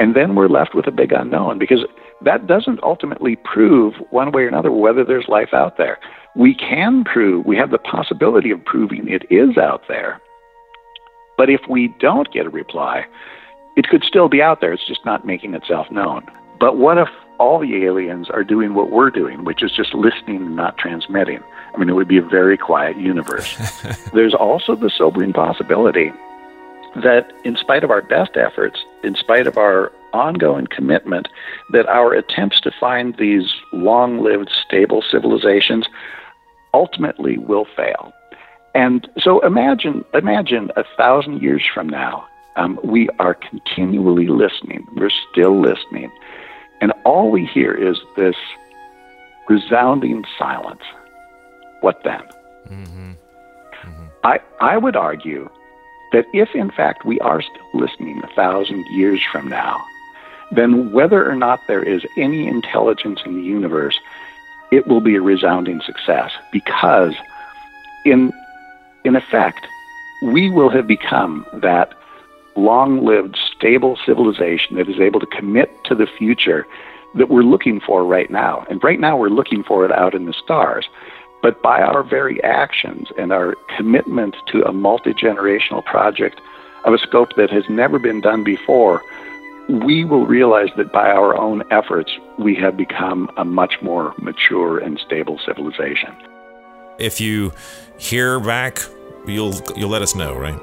[0.00, 1.84] and then we're left with a big unknown because
[2.24, 5.98] that doesn't ultimately prove one way or another whether there's life out there.
[6.36, 10.20] we can prove, we have the possibility of proving it is out there.
[11.36, 13.06] But if we don't get a reply,
[13.76, 14.72] it could still be out there.
[14.72, 16.26] It's just not making itself known.
[16.60, 20.36] But what if all the aliens are doing what we're doing, which is just listening
[20.36, 21.40] and not transmitting?
[21.76, 23.54] I mean, it would be a very quiet universe.
[24.14, 26.10] There's also the sobering possibility
[26.96, 31.28] that, in spite of our best efforts, in spite of our ongoing commitment,
[31.72, 35.86] that our attempts to find these long lived, stable civilizations
[36.72, 38.12] ultimately will fail.
[38.74, 44.86] And so imagine, imagine a thousand years from now, um, we are continually listening.
[44.96, 46.10] We're still listening.
[46.80, 48.36] And all we hear is this
[49.48, 50.82] resounding silence.
[51.80, 52.22] What then?
[52.68, 53.12] Mm-hmm.
[53.12, 54.04] Mm-hmm.
[54.24, 55.48] I, I would argue
[56.12, 59.84] that if, in fact, we are still listening a thousand years from now,
[60.52, 63.98] then whether or not there is any intelligence in the universe,
[64.70, 67.14] it will be a resounding success because,
[68.04, 68.32] in,
[69.04, 69.66] in effect,
[70.22, 71.92] we will have become that
[72.56, 76.66] long lived, stable civilization that is able to commit to the future
[77.14, 78.64] that we're looking for right now.
[78.70, 80.86] And right now, we're looking for it out in the stars.
[81.42, 86.40] But by our very actions and our commitment to a multi generational project
[86.84, 89.02] of a scope that has never been done before,
[89.68, 94.78] we will realize that by our own efforts, we have become a much more mature
[94.78, 96.14] and stable civilization.
[96.98, 97.52] If you
[97.98, 98.80] hear back,
[99.28, 100.58] you'll you'll let us know, right?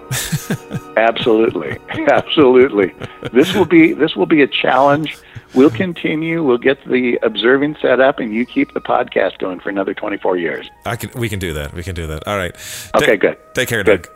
[0.97, 1.77] absolutely,
[2.09, 2.93] absolutely.
[3.31, 5.17] This will be this will be a challenge.
[5.53, 6.43] We'll continue.
[6.43, 10.37] We'll get the observing set up, and you keep the podcast going for another 24
[10.37, 10.69] years.
[10.85, 11.11] I can.
[11.19, 11.73] We can do that.
[11.73, 12.27] We can do that.
[12.27, 12.55] All right.
[12.95, 13.05] Okay.
[13.05, 13.37] Take, good.
[13.53, 14.03] Take care, good.
[14.03, 14.11] Doug.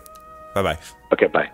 [0.55, 0.79] Bye bye.
[1.13, 1.27] Okay.
[1.27, 1.51] Bye.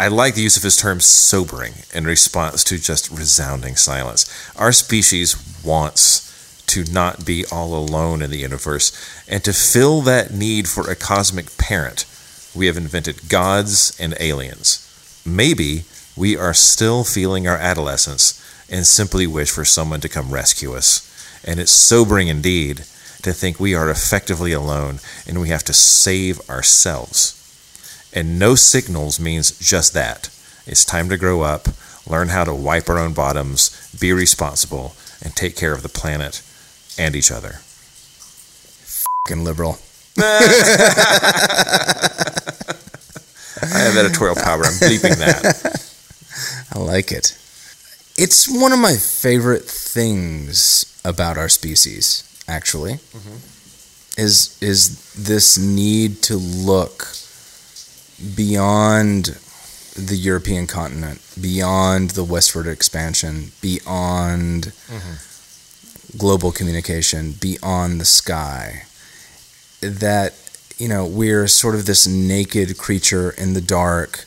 [0.00, 4.24] I like the use of his term sobering in response to just resounding silence.
[4.56, 6.29] Our species wants
[6.70, 8.92] to not be all alone in the universe
[9.28, 12.06] and to fill that need for a cosmic parent.
[12.54, 14.86] We have invented gods and aliens.
[15.26, 15.82] Maybe
[16.16, 21.06] we are still feeling our adolescence and simply wish for someone to come rescue us.
[21.44, 22.84] And it's sobering indeed
[23.22, 27.36] to think we are effectively alone and we have to save ourselves.
[28.14, 30.30] And no signals means just that.
[30.66, 31.66] It's time to grow up,
[32.06, 36.42] learn how to wipe our own bottoms, be responsible, and take care of the planet
[37.00, 37.60] and each other.
[39.24, 39.78] Fucking liberal.
[40.18, 40.28] I
[43.62, 44.64] have editorial power.
[44.64, 45.86] I'm bleeping that.
[46.74, 47.36] I like it.
[48.18, 53.36] It's one of my favorite things about our species, actually, mm-hmm.
[54.20, 57.08] is is this need to look
[58.36, 59.38] beyond
[59.96, 65.29] the European continent, beyond the westward expansion, beyond mm-hmm.
[66.16, 68.84] Global communication, beyond the sky.
[69.80, 70.34] That,
[70.78, 74.26] you know, we're sort of this naked creature in the dark,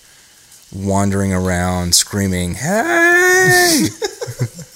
[0.74, 3.88] wandering around screaming, Hey!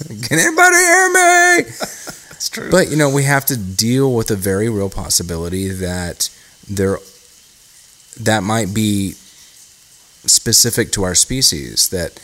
[0.08, 1.64] Can anybody hear me?
[1.64, 2.70] That's true.
[2.70, 6.30] But, you know, we have to deal with a very real possibility that
[6.70, 7.00] there
[8.20, 12.20] that might be specific to our species that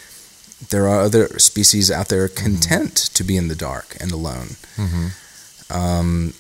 [0.70, 3.14] there are other species out there content mm-hmm.
[3.14, 4.56] to be in the dark and alone.
[4.76, 5.08] Mm-hmm.
[5.76, 6.34] Um,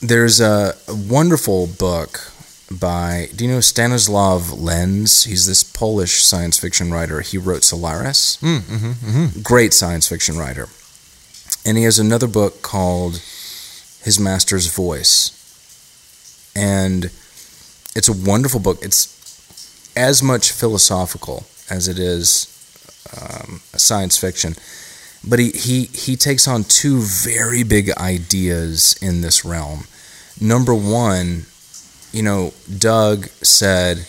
[0.00, 2.32] there's a, a, wonderful book
[2.70, 5.00] by, do you know Stanislaw Lem?
[5.00, 7.20] He's this Polish science fiction writer.
[7.20, 8.38] He wrote Solaris.
[8.40, 9.40] Mm, mm-hmm, mm-hmm.
[9.40, 10.68] Great science fiction writer.
[11.64, 13.14] And he has another book called
[14.02, 15.32] His Master's Voice.
[16.54, 17.06] And
[17.96, 18.78] it's a wonderful book.
[18.82, 19.12] It's
[19.96, 22.55] as much philosophical as it is
[23.20, 24.54] um, science fiction,
[25.26, 29.84] but he, he he takes on two very big ideas in this realm.
[30.40, 31.46] Number one,
[32.12, 34.06] you know, Doug said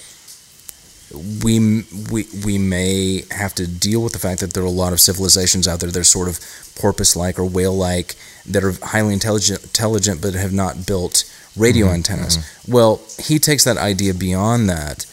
[1.43, 4.93] we we we may have to deal with the fact that there are a lot
[4.93, 6.39] of civilizations out there that are sort of
[6.75, 11.23] porpoise-like or whale-like that are highly intelligent, intelligent but have not built
[11.55, 11.95] radio mm-hmm.
[11.95, 12.37] antennas.
[12.37, 12.71] Mm-hmm.
[12.71, 15.05] Well, he takes that idea beyond that,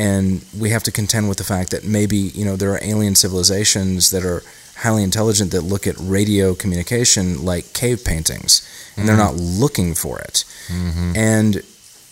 [0.00, 3.14] and we have to contend with the fact that maybe you know there are alien
[3.14, 4.42] civilizations that are
[4.76, 9.06] highly intelligent that look at radio communication like cave paintings, and mm-hmm.
[9.06, 10.44] they're not looking for it.
[10.68, 11.12] Mm-hmm.
[11.14, 11.62] And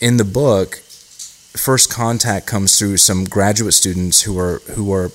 [0.00, 0.76] in the book,
[1.56, 5.10] first contact comes through some graduate students who are who are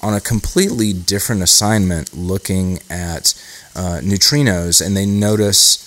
[0.00, 3.34] on a completely different assignment looking at
[3.74, 5.82] uh, neutrinos, and they notice.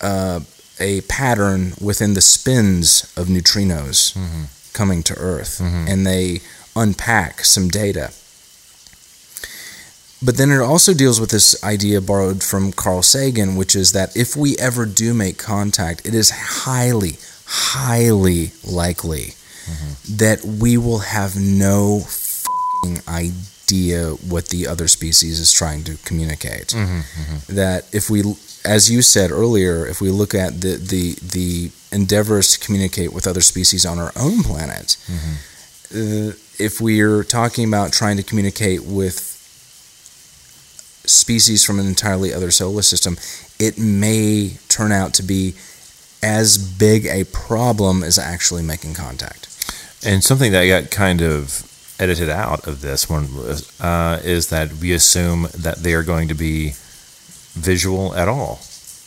[0.00, 0.40] Uh,
[0.80, 4.44] a pattern within the spins of neutrinos mm-hmm.
[4.72, 5.86] Coming to Earth, mm-hmm.
[5.88, 6.40] and they
[6.74, 8.12] unpack some data.
[10.24, 14.16] But then it also deals with this idea borrowed from Carl Sagan, which is that
[14.16, 19.34] if we ever do make contact, it is highly, highly likely
[19.66, 20.16] mm-hmm.
[20.16, 26.68] that we will have no fing idea what the other species is trying to communicate.
[26.68, 27.00] Mm-hmm.
[27.00, 27.56] Mm-hmm.
[27.56, 28.22] That if we,
[28.64, 33.26] as you said earlier, if we look at the the the endeavors to communicate with
[33.26, 34.96] other species on our own planet,
[35.94, 39.28] uh, if we're talking about trying to communicate with
[41.04, 43.16] species from an entirely other solar system,
[43.58, 45.54] it may turn out to be
[46.22, 49.48] as big a problem as actually making contact.
[50.04, 51.68] And something that got kind of
[51.98, 53.28] edited out of this one
[53.80, 56.74] uh, is that we assume that they are going to be
[57.54, 58.60] visual at all,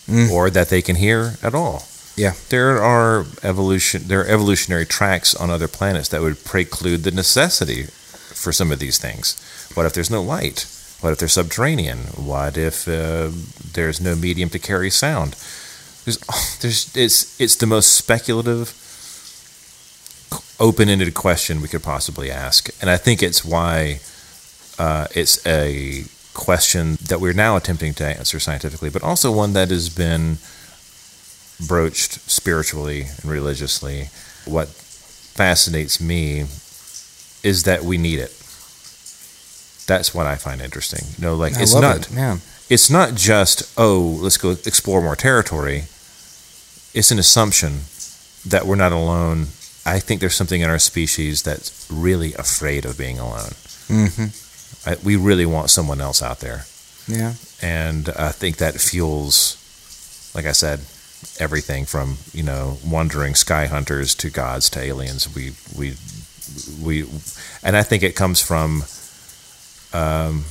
[0.07, 0.29] Mm.
[0.29, 1.83] or that they can hear at all.
[2.15, 2.33] Yeah.
[2.49, 4.03] There are evolution.
[4.07, 8.79] There are evolutionary tracks on other planets that would preclude the necessity for some of
[8.79, 9.35] these things.
[9.73, 10.65] What if there's no light?
[11.01, 11.97] What if they're subterranean?
[12.15, 13.29] What if uh,
[13.73, 15.35] there's no medium to carry sound?
[16.05, 16.17] There's,
[16.61, 18.73] there's, it's, it's the most speculative,
[20.59, 23.99] open-ended question we could possibly ask, and I think it's why
[24.79, 29.69] uh, it's a question that we're now attempting to answer scientifically, but also one that
[29.69, 30.37] has been
[31.67, 34.09] broached spiritually and religiously.
[34.45, 36.41] What fascinates me
[37.43, 38.31] is that we need it.
[39.87, 41.05] That's what I find interesting.
[41.17, 42.11] You know, like I it's not it.
[42.11, 42.37] Yeah.
[42.69, 45.83] it's not just oh let's go explore more territory
[46.93, 47.81] it's an assumption
[48.47, 49.41] that we're not alone
[49.85, 53.51] i think there's something in our species that's really afraid of being alone
[53.87, 54.27] hmm
[54.89, 56.63] I, we really want someone else out there
[57.07, 57.33] Yeah.
[57.61, 59.57] and i think that fuels
[60.33, 60.79] like i said
[61.39, 65.33] everything from you know wandering sky hunters to gods to aliens.
[65.33, 65.95] We we
[66.81, 67.09] we
[67.63, 68.83] and i think it comes from
[69.93, 70.45] um,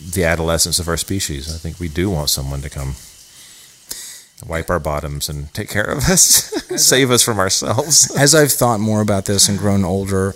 [0.00, 1.54] the adolescence of our species.
[1.54, 2.94] I think we do want someone to come
[4.46, 6.24] wipe our bottoms and take care of us
[6.82, 8.10] save us from ourselves.
[8.18, 10.34] As I've thought more about this and grown older,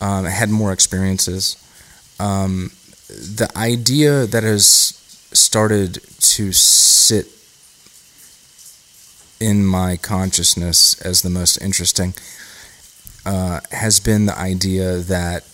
[0.00, 1.56] um, had more experiences,
[2.18, 2.70] um,
[3.08, 4.68] the idea that has
[5.32, 7.26] started to sit
[9.40, 12.14] in my consciousness as the most interesting
[13.26, 15.44] uh, has been the idea that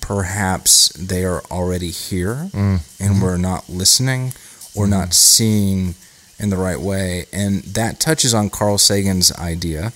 [0.00, 4.32] perhaps they are already here and we're not listening
[4.74, 5.94] or not seeing
[6.38, 7.26] in the right way.
[7.32, 9.92] And that touches on Carl Sagan's idea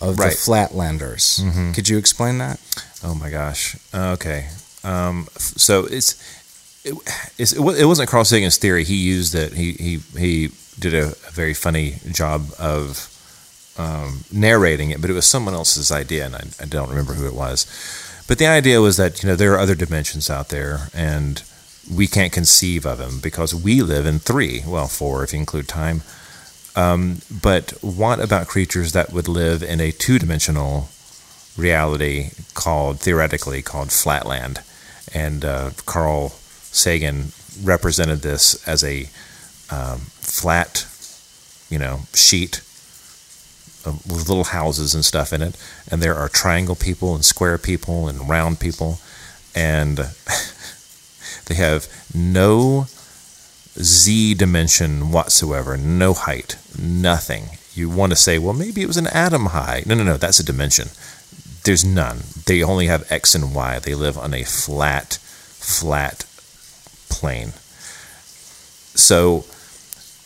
[0.00, 0.30] of Right.
[0.30, 1.40] the Flatlanders.
[1.40, 1.74] Mhm.
[1.74, 2.58] Could you explain that?
[3.04, 3.76] Oh my gosh.
[3.94, 4.48] Okay.
[4.82, 6.14] Um, so it's
[6.84, 6.94] it,
[7.36, 8.84] it, it wasn't Carl Sagan's theory.
[8.84, 9.52] He used it.
[9.52, 10.50] He he he
[10.80, 13.06] did a, a very funny job of
[13.78, 17.26] um, narrating it, but it was someone else's idea, and I, I don't remember who
[17.26, 17.66] it was.
[18.26, 21.42] But the idea was that you know there are other dimensions out there, and
[21.92, 25.68] we can't conceive of them because we live in three, well, four if you include
[25.68, 26.02] time.
[26.76, 30.88] Um, but what about creatures that would live in a two-dimensional
[31.56, 34.60] reality called theoretically called flatland
[35.12, 36.30] and uh, carl
[36.70, 39.08] sagan represented this as a
[39.70, 40.00] um,
[40.30, 40.86] flat
[41.68, 42.62] you know sheet
[43.84, 45.56] with little houses and stuff in it
[45.90, 48.98] and there are triangle people and square people and round people
[49.54, 49.96] and
[51.46, 52.86] they have no
[53.78, 59.06] z dimension whatsoever no height nothing you want to say well maybe it was an
[59.08, 60.88] atom high no no no that's a dimension
[61.64, 62.20] there's none.
[62.46, 63.78] They only have X and Y.
[63.78, 66.24] They live on a flat, flat
[67.08, 67.52] plane.
[68.96, 69.44] So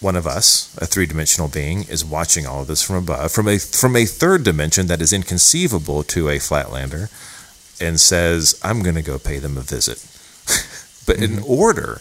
[0.05, 3.59] one of us, a three-dimensional being, is watching all of this from above, from a
[3.59, 7.11] from a third dimension that is inconceivable to a flatlander,
[7.81, 9.99] and says, "I'm going to go pay them a visit."
[11.07, 11.51] but in mm-hmm.
[11.51, 12.01] order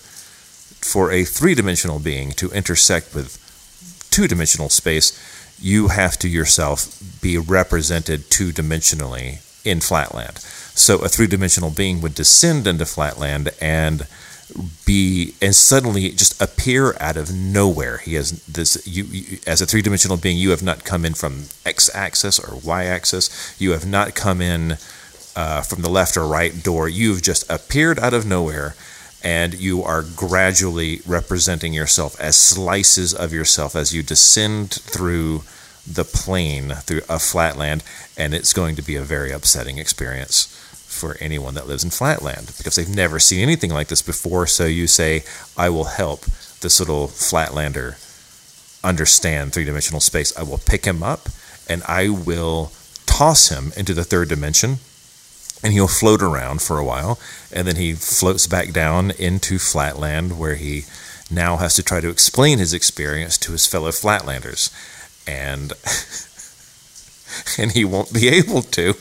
[0.82, 3.40] for a three-dimensional being to intersect with
[4.12, 5.18] two-dimensional space,
[5.60, 10.38] you have to yourself be represented two-dimensionally in flatland.
[10.76, 14.08] So a three-dimensional being would descend into flatland and
[14.86, 17.98] be and suddenly just appear out of nowhere.
[17.98, 21.46] He has this you, you as a three-dimensional being you have not come in from
[21.66, 23.56] x-axis or y-axis.
[23.60, 24.78] You have not come in
[25.36, 26.88] uh, from the left or right door.
[26.88, 28.76] You've just appeared out of nowhere
[29.24, 35.44] and you are gradually representing yourself as slices of yourself as you descend through
[35.90, 37.84] the plane through a flatland
[38.18, 40.63] and it's going to be a very upsetting experience
[41.04, 44.48] for anyone that lives in flatland because they've never seen anything like this before.
[44.48, 45.24] So you say
[45.58, 46.24] i will help
[46.62, 48.00] this little flatlander
[48.86, 50.36] understand three-dimensional space.
[50.38, 51.28] I will pick him up
[51.68, 52.72] and i will
[53.06, 54.78] toss him into the third dimension
[55.62, 57.18] and he'll float around for a while,
[57.50, 60.84] and then he floats back down into Flatland, where he
[61.32, 64.70] now has to try to explain his experience to his fellow Flatlanders,
[65.26, 65.72] and
[67.58, 68.96] and he won't be able to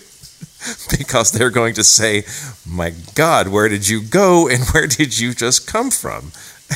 [0.99, 2.24] because they're going to say,
[2.66, 6.32] "My God, where did you go, and where did you just come from?"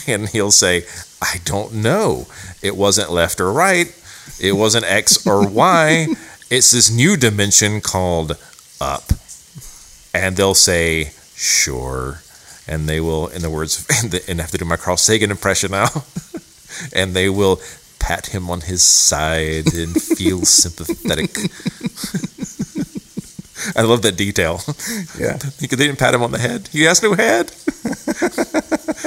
[0.07, 0.85] And he'll say,
[1.23, 2.27] "I don't know.
[2.63, 3.95] It wasn't left or right.
[4.41, 6.09] It wasn't X or Y.
[6.51, 8.37] It's this new dimension called
[8.81, 9.13] up."
[10.17, 12.23] and they'll say sure
[12.67, 13.87] and they will in the words
[14.29, 15.89] and I have to do my Carl Sagan impression now
[16.93, 17.61] and they will
[17.99, 21.37] pat him on his side and feel sympathetic
[23.75, 24.61] I love that detail.
[25.19, 25.37] Yeah.
[25.61, 26.69] they didn't pat him on the head.
[26.69, 27.53] He has no head.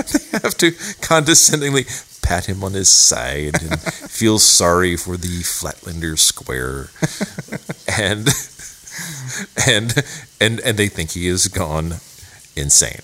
[0.10, 1.86] They have to condescendingly
[2.22, 6.90] pat him on his side and feel sorry for the Flatlander Square.
[7.98, 8.30] And
[9.68, 10.04] and
[10.40, 11.96] and and they think he is gone
[12.56, 13.02] insane.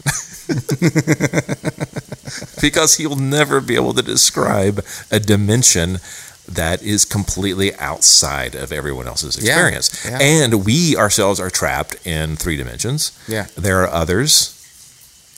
[2.61, 5.99] Because he'll never be able to describe a dimension
[6.47, 10.19] that is completely outside of everyone else's experience yeah.
[10.21, 13.47] and we ourselves are trapped in three dimensions Yeah.
[13.55, 14.51] there are others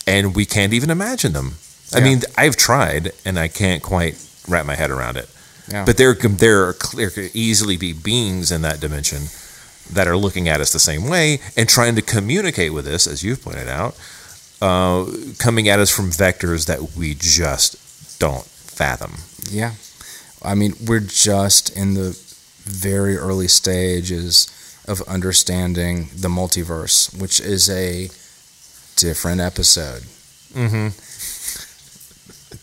[0.05, 1.55] and we can't even imagine them
[1.93, 2.03] i Yeah.
[2.03, 4.15] mean i've tried and i can't quite
[4.47, 5.29] wrap my head around it
[5.71, 5.85] Yeah.
[5.85, 9.27] but there, there, are, clear, could easily be beings in that dimension
[9.91, 13.23] that are looking at us the same way and trying to communicate with us, as
[13.23, 13.95] you've pointed out,
[14.61, 15.05] uh,
[15.39, 19.13] coming at us from vectors that we just don't fathom.
[19.49, 19.71] Yeah.
[20.43, 22.17] I mean, we're just in the
[22.63, 24.53] very early stages
[24.87, 28.09] of understanding the multiverse, which is a
[28.95, 30.03] different episode.
[30.53, 30.89] Mm-hmm.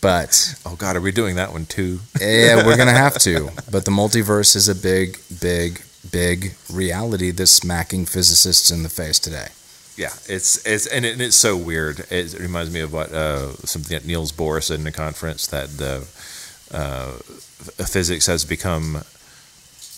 [0.00, 2.00] But Oh God, are we doing that one too?
[2.20, 3.50] yeah, we're going to have to.
[3.70, 9.18] But the multiverse is a big, big, big reality that's smacking physicists in the face
[9.18, 9.48] today.
[9.96, 12.00] Yeah, it's it's and, it, it's so weird.
[12.10, 15.78] It reminds me of what uh, something that Niels Bohr said in a conference that
[15.78, 16.08] the
[16.70, 19.02] uh, physics has become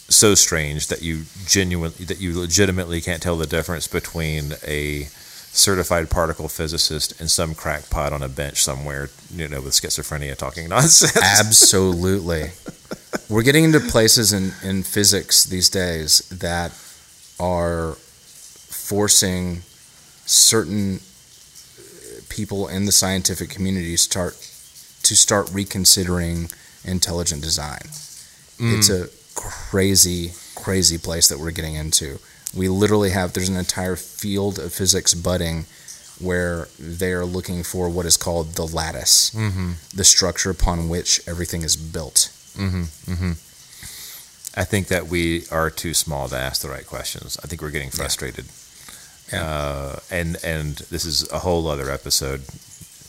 [0.09, 5.09] so strange that you genuinely that you legitimately can't tell the difference between a
[5.57, 10.69] certified particle physicist and some crackpot on a bench somewhere, you know, with schizophrenia talking
[10.77, 11.17] nonsense.
[11.17, 12.51] Absolutely.
[13.29, 16.73] We're getting into places in, in physics these days that
[17.41, 19.63] are forcing
[20.27, 21.01] certain
[22.29, 24.35] people in the scientific community to start
[25.07, 26.51] to start reconsidering
[26.85, 27.89] intelligent design.
[28.59, 32.19] It's a crazy, crazy place that we're getting into.
[32.57, 35.67] We literally have there's an entire field of physics budding
[36.19, 39.73] where they are looking for what is called the lattice, mm-hmm.
[39.95, 42.31] the structure upon which everything is built.
[42.57, 43.13] Mm-hmm.
[43.13, 43.33] Mm-hmm.
[44.59, 47.37] I think that we are too small to ask the right questions.
[47.45, 48.47] I think we're getting frustrated.
[49.31, 49.43] Yeah.
[49.43, 52.41] Uh, and and this is a whole other episode.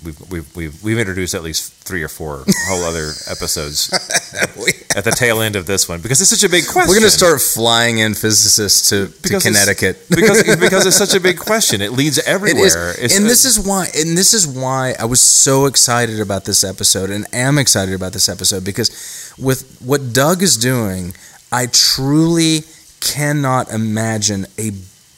[0.04, 3.92] We've, we've, we've, we've introduced at least three or four whole other episodes
[4.96, 6.90] at the tail end of this one because it's such a big question.
[6.90, 10.06] We're going to start flying in physicists to, to Because it's- Connecticut.
[10.10, 11.82] because because it's such a big question.
[11.82, 12.92] It leads everywhere.
[13.00, 17.10] and this is why, and this is why I was so excited about this episode,
[17.10, 21.14] and am excited about this episode because with what Doug is doing,
[21.52, 22.62] I truly
[23.00, 24.72] cannot imagine a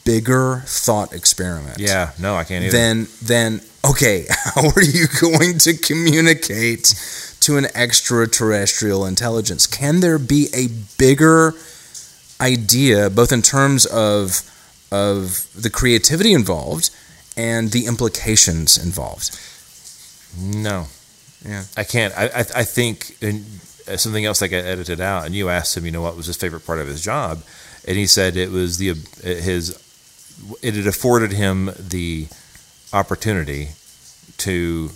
[0.10, 1.78] bigger thought experiment.
[1.78, 2.12] yeah.
[2.18, 2.76] No, I can't either.
[2.76, 6.96] Then, then, okay, how are you going to communicate
[7.42, 9.68] to an extraterrestrial intelligence?
[9.68, 11.54] Can there be a bigger
[12.42, 14.42] idea, both in terms of
[14.92, 16.90] of the creativity involved
[17.38, 19.38] and the implications involved?
[20.42, 20.88] No.
[21.46, 21.64] Yeah.
[21.78, 22.18] I can't.
[22.18, 23.46] I I, I think and
[23.88, 25.26] uh, something else that got edited out.
[25.26, 27.44] And you asked him, you know, what was his favorite part of his job,
[27.88, 29.78] and he said it was the uh, his.
[30.62, 32.28] It had afforded him the
[32.94, 33.70] opportunity
[34.38, 34.92] to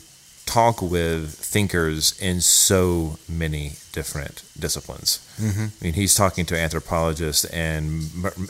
[0.46, 5.20] talk with thinkers in so many different disciplines.
[5.39, 5.66] Mm-hmm.
[5.66, 8.04] I mean, he's talking to anthropologists and,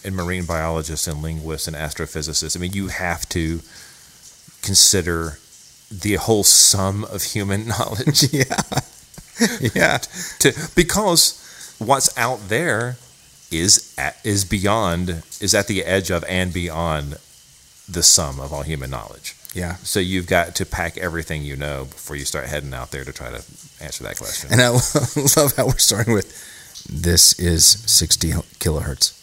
[0.04, 2.58] and marine biologists and linguists and astrophysicists.
[2.58, 3.62] I mean, you have to
[4.62, 5.38] consider
[5.92, 8.34] the whole sum of human knowledge.
[8.34, 8.62] Yeah.
[9.74, 9.98] yeah.
[10.40, 12.98] to because what's out there
[13.54, 17.18] is at, is beyond is at the edge of and beyond
[17.90, 19.36] the sum of all human knowledge.
[19.54, 19.76] Yeah.
[19.78, 23.14] So you've got to pack everything you know before you start heading out there to
[23.14, 23.44] try to
[23.82, 24.52] answer that question.
[24.52, 24.70] And I
[25.38, 26.32] love how we're starting with
[26.90, 29.14] this is 60 kilohertz.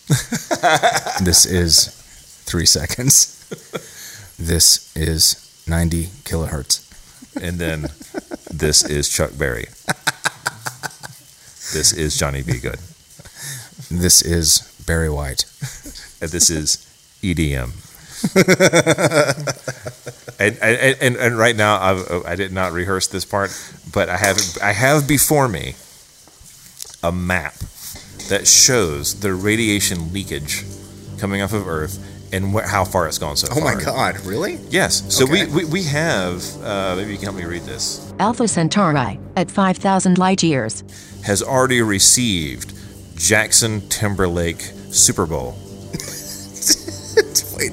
[1.24, 1.89] this is
[2.47, 3.37] three seconds.
[4.39, 6.87] This is 90 kilohertz.
[7.41, 7.83] and then
[8.51, 9.66] this is Chuck Berry.
[11.72, 12.59] This is Johnny B.
[12.59, 12.81] Goode.
[13.91, 15.45] This is Barry White.
[16.22, 16.76] And this is
[17.22, 17.70] EDM.
[20.38, 23.51] and, and, and, and right now, I've, I did not rehearse this part,
[23.91, 25.76] but I have I have before me
[27.03, 27.55] a map
[28.28, 30.66] that shows the radiation leakage
[31.18, 31.99] coming off of Earth
[32.34, 33.74] and wh- how far it's gone so Oh far.
[33.74, 34.20] my God!
[34.26, 34.57] Really?
[34.68, 35.03] Yes.
[35.14, 35.47] So Okay.
[35.47, 39.51] we, we, we have, uh, maybe you can help me read this, Alpha Centauri at
[39.51, 40.84] 5,000 light years.
[41.24, 42.74] has already received
[43.21, 45.55] Jackson Timberlake Super Bowl.
[47.57, 47.73] Wait,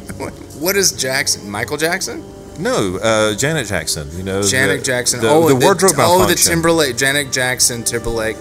[0.59, 1.49] what is Jackson?
[1.49, 2.21] Michael Jackson?
[2.59, 4.09] No, uh, Janet Jackson.
[4.17, 5.21] You know, Janet the, Jackson.
[5.21, 6.35] The, oh, the wardrobe Oh, the.
[6.35, 6.97] Timberlake.
[6.97, 8.35] Janet Jackson Timberlake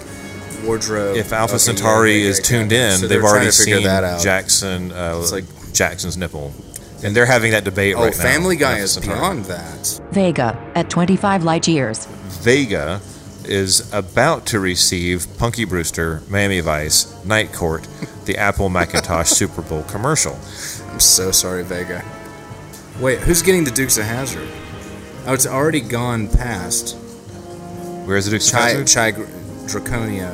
[0.65, 1.15] wardrobe.
[1.15, 2.93] If Alpha Okay, Centauri yeah, yeah, is yeah, tuned yeah.
[2.93, 4.21] in, So they've already to seen that out.
[4.21, 6.51] Jackson, uh, It's like- Jackson's nipple,
[7.03, 8.23] and they're having that debate Oh, right now.
[8.23, 9.15] Family Guy Alpha is Centauri.
[9.17, 10.01] beyond that.
[10.11, 12.05] Vega at 25 light years.
[12.41, 12.99] Vega
[13.47, 17.87] is about to receive Punky Brewster, Miami Vice, Night Court,
[18.25, 20.33] the Apple Macintosh Super Bowl commercial.
[20.91, 22.03] I'm so sorry, Vega.
[22.99, 24.47] Wait, who's getting the Dukes of Hazzard?
[25.25, 26.95] Oh, it's already gone past
[28.05, 28.87] Where's the Dukes of Chai, Hazzard?
[28.87, 29.23] Chai Gr-
[29.67, 30.31] Draconia,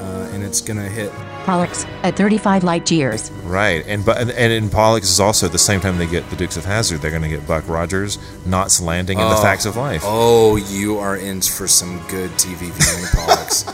[0.00, 1.12] uh, and it's gonna hit.
[1.44, 3.30] Pollux at 35 light years.
[3.44, 6.36] Right, and but and in Pollux is also at the same time they get the
[6.36, 7.00] Dukes of Hazzard.
[7.00, 9.42] They're going to get Buck Rogers, Knots Landing, and the Oh.
[9.42, 10.02] Facts of Life.
[10.04, 13.64] Oh, you are in for some good TV viewing, Pollux.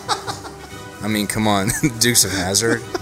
[1.02, 1.68] I mean, come on,
[2.00, 2.82] Dukes of Hazzard.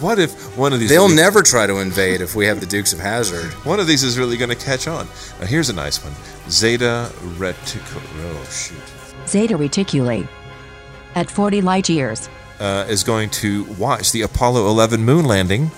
[0.00, 0.88] What if one of these?
[0.90, 3.52] They'll really- never try to invade if we have the Dukes of Hazzard.
[3.64, 5.06] One of these is really going to catch on.
[5.40, 6.12] Now, here's a nice one:
[6.50, 8.02] Zeta Reticuli.
[8.24, 8.78] Oh shoot.
[9.28, 10.26] Zeta Reticuli
[11.14, 12.28] at 40 light years.
[12.60, 15.70] Uh, is going to watch the Apollo 11 moon landing,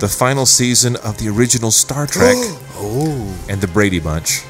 [0.00, 2.36] the final season of the original Star Trek,
[2.78, 4.42] Oh, and the Brady Bunch.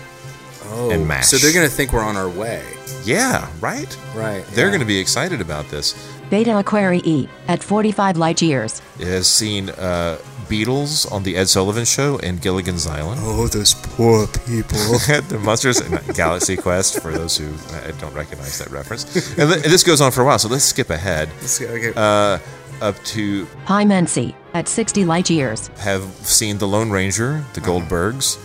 [0.71, 0.91] oh.
[0.91, 1.27] And MASH.
[1.27, 2.63] So they're gonna think we're on our way,
[3.05, 3.97] Yeah, right?
[4.15, 4.45] right?
[4.49, 4.71] They're yeah.
[4.71, 5.95] going to be excited about this.
[6.31, 8.83] Beta Aquarii at 45 light years.
[8.99, 10.19] It has seen uh,
[10.49, 13.21] Beatles on the Ed Sullivan Show and Gilligan's Island.
[13.25, 14.79] Oh, those poor people.
[15.29, 19.05] the Munsters and Galaxy Quest for those who uh, don't recognize that reference.
[19.39, 21.67] And, th- and this goes on for a while, so let's skip ahead Let's go-
[21.67, 21.93] okay.
[21.97, 22.39] uh,
[22.81, 25.69] up to Pi Mensae at 60 light years.
[25.79, 28.39] have seen The Lone Ranger, The Goldbergs,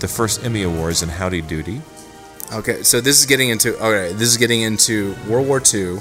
[0.00, 1.80] the first Emmy Awards, and Howdy Doody.
[2.52, 4.12] Okay, so this is getting into okay.
[4.12, 5.98] This is getting into World War II.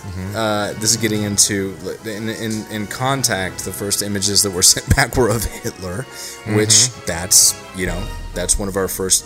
[0.00, 0.36] Mm-hmm.
[0.36, 1.74] Uh, this is getting into
[2.04, 3.64] in, in in contact.
[3.64, 6.02] The first images that were sent back were of Hitler,
[6.56, 7.06] which Mm-hmm.
[7.06, 8.02] that's you know
[8.34, 9.24] that's one of our first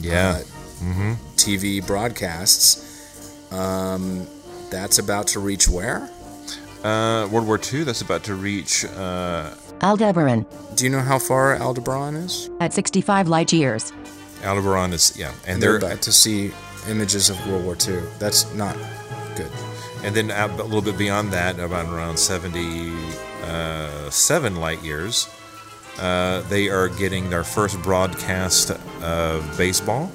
[0.00, 0.40] Yeah.
[0.40, 2.80] uh, TV broadcasts.
[3.52, 4.26] Um,
[4.70, 6.08] that's about to reach where?
[6.82, 8.84] Uh, World War II, that's about to reach.
[8.84, 12.50] Uh, Aldebaran Do you know how far Aldebaran is?
[12.60, 13.92] at 65 light years.
[14.44, 15.28] Aldebaran is, yeah.
[15.28, 16.50] And, And they're they're, about to see
[16.88, 18.00] images of World War II.
[18.18, 18.76] That's not
[19.36, 19.50] good.
[20.02, 25.28] And then out a little bit beyond that, about around 77 light years,
[25.98, 28.70] uh, they are getting their first broadcast
[29.02, 30.10] of baseball.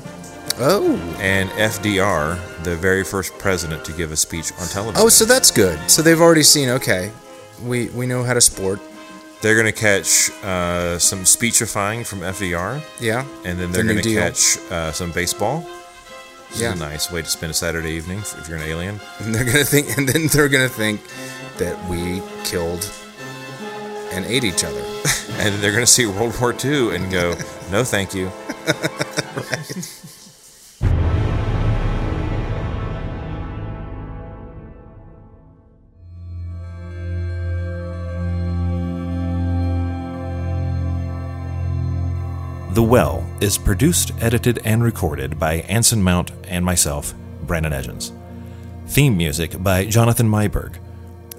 [0.59, 5.05] Oh, And FDR, the very first president to give a speech on television.
[5.05, 5.77] oh, so that's good.
[5.89, 6.69] So they've already seen.
[6.69, 7.11] Okay,
[7.63, 8.79] we we know how to sport.
[9.41, 14.03] They're going to catch uh, some speechifying from FDR, Yeah, and then they're New going
[14.03, 15.63] to catch uh, some baseball.
[16.51, 16.73] This Yeah.
[16.73, 18.99] is a nice way to spend a Saturday evening if if you're an alien.
[19.19, 21.01] and they're gonna think, and then they're gonna think
[21.57, 22.89] that we killed
[24.11, 24.81] and ate each other.
[25.39, 27.35] And they're going to see World War II and go,
[27.71, 28.31] no, thank you.
[42.73, 47.13] The Well is produced, edited, and recorded by Anson Mount and myself,
[47.43, 48.11] Brandon Edgens.
[48.87, 50.79] Theme music by Jonathan Myberg.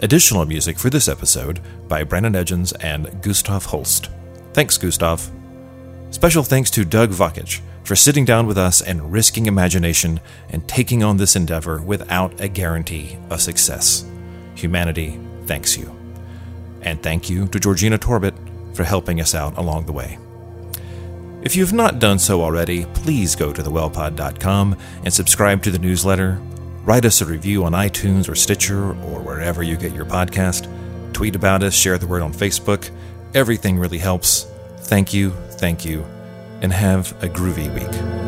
[0.01, 4.11] Additional music for this episode by Brandon Edgens and Gustav Holst.
[4.53, 5.31] Thanks, Gustav.
[6.11, 10.21] Special thanks to Doug Vakoch for sitting down with us and risking imagination
[10.51, 14.05] and taking on this endeavor without a guarantee of success.
[14.55, 15.95] Humanity thanks you.
[16.83, 18.35] And thank you to Georgina Torbet
[18.75, 20.19] for helping us out along the way.
[21.43, 25.79] If you have not done so already, please go to thewellpod.com and subscribe to the
[25.79, 26.41] newsletter.
[26.85, 30.69] Write us a review on iTunes or Stitcher or wherever you get your podcast.
[31.13, 32.91] Tweet about us, share the word on Facebook.
[33.35, 34.47] Everything really helps.
[34.79, 36.05] Thank you, thank you,
[36.61, 38.28] and have a groovy week.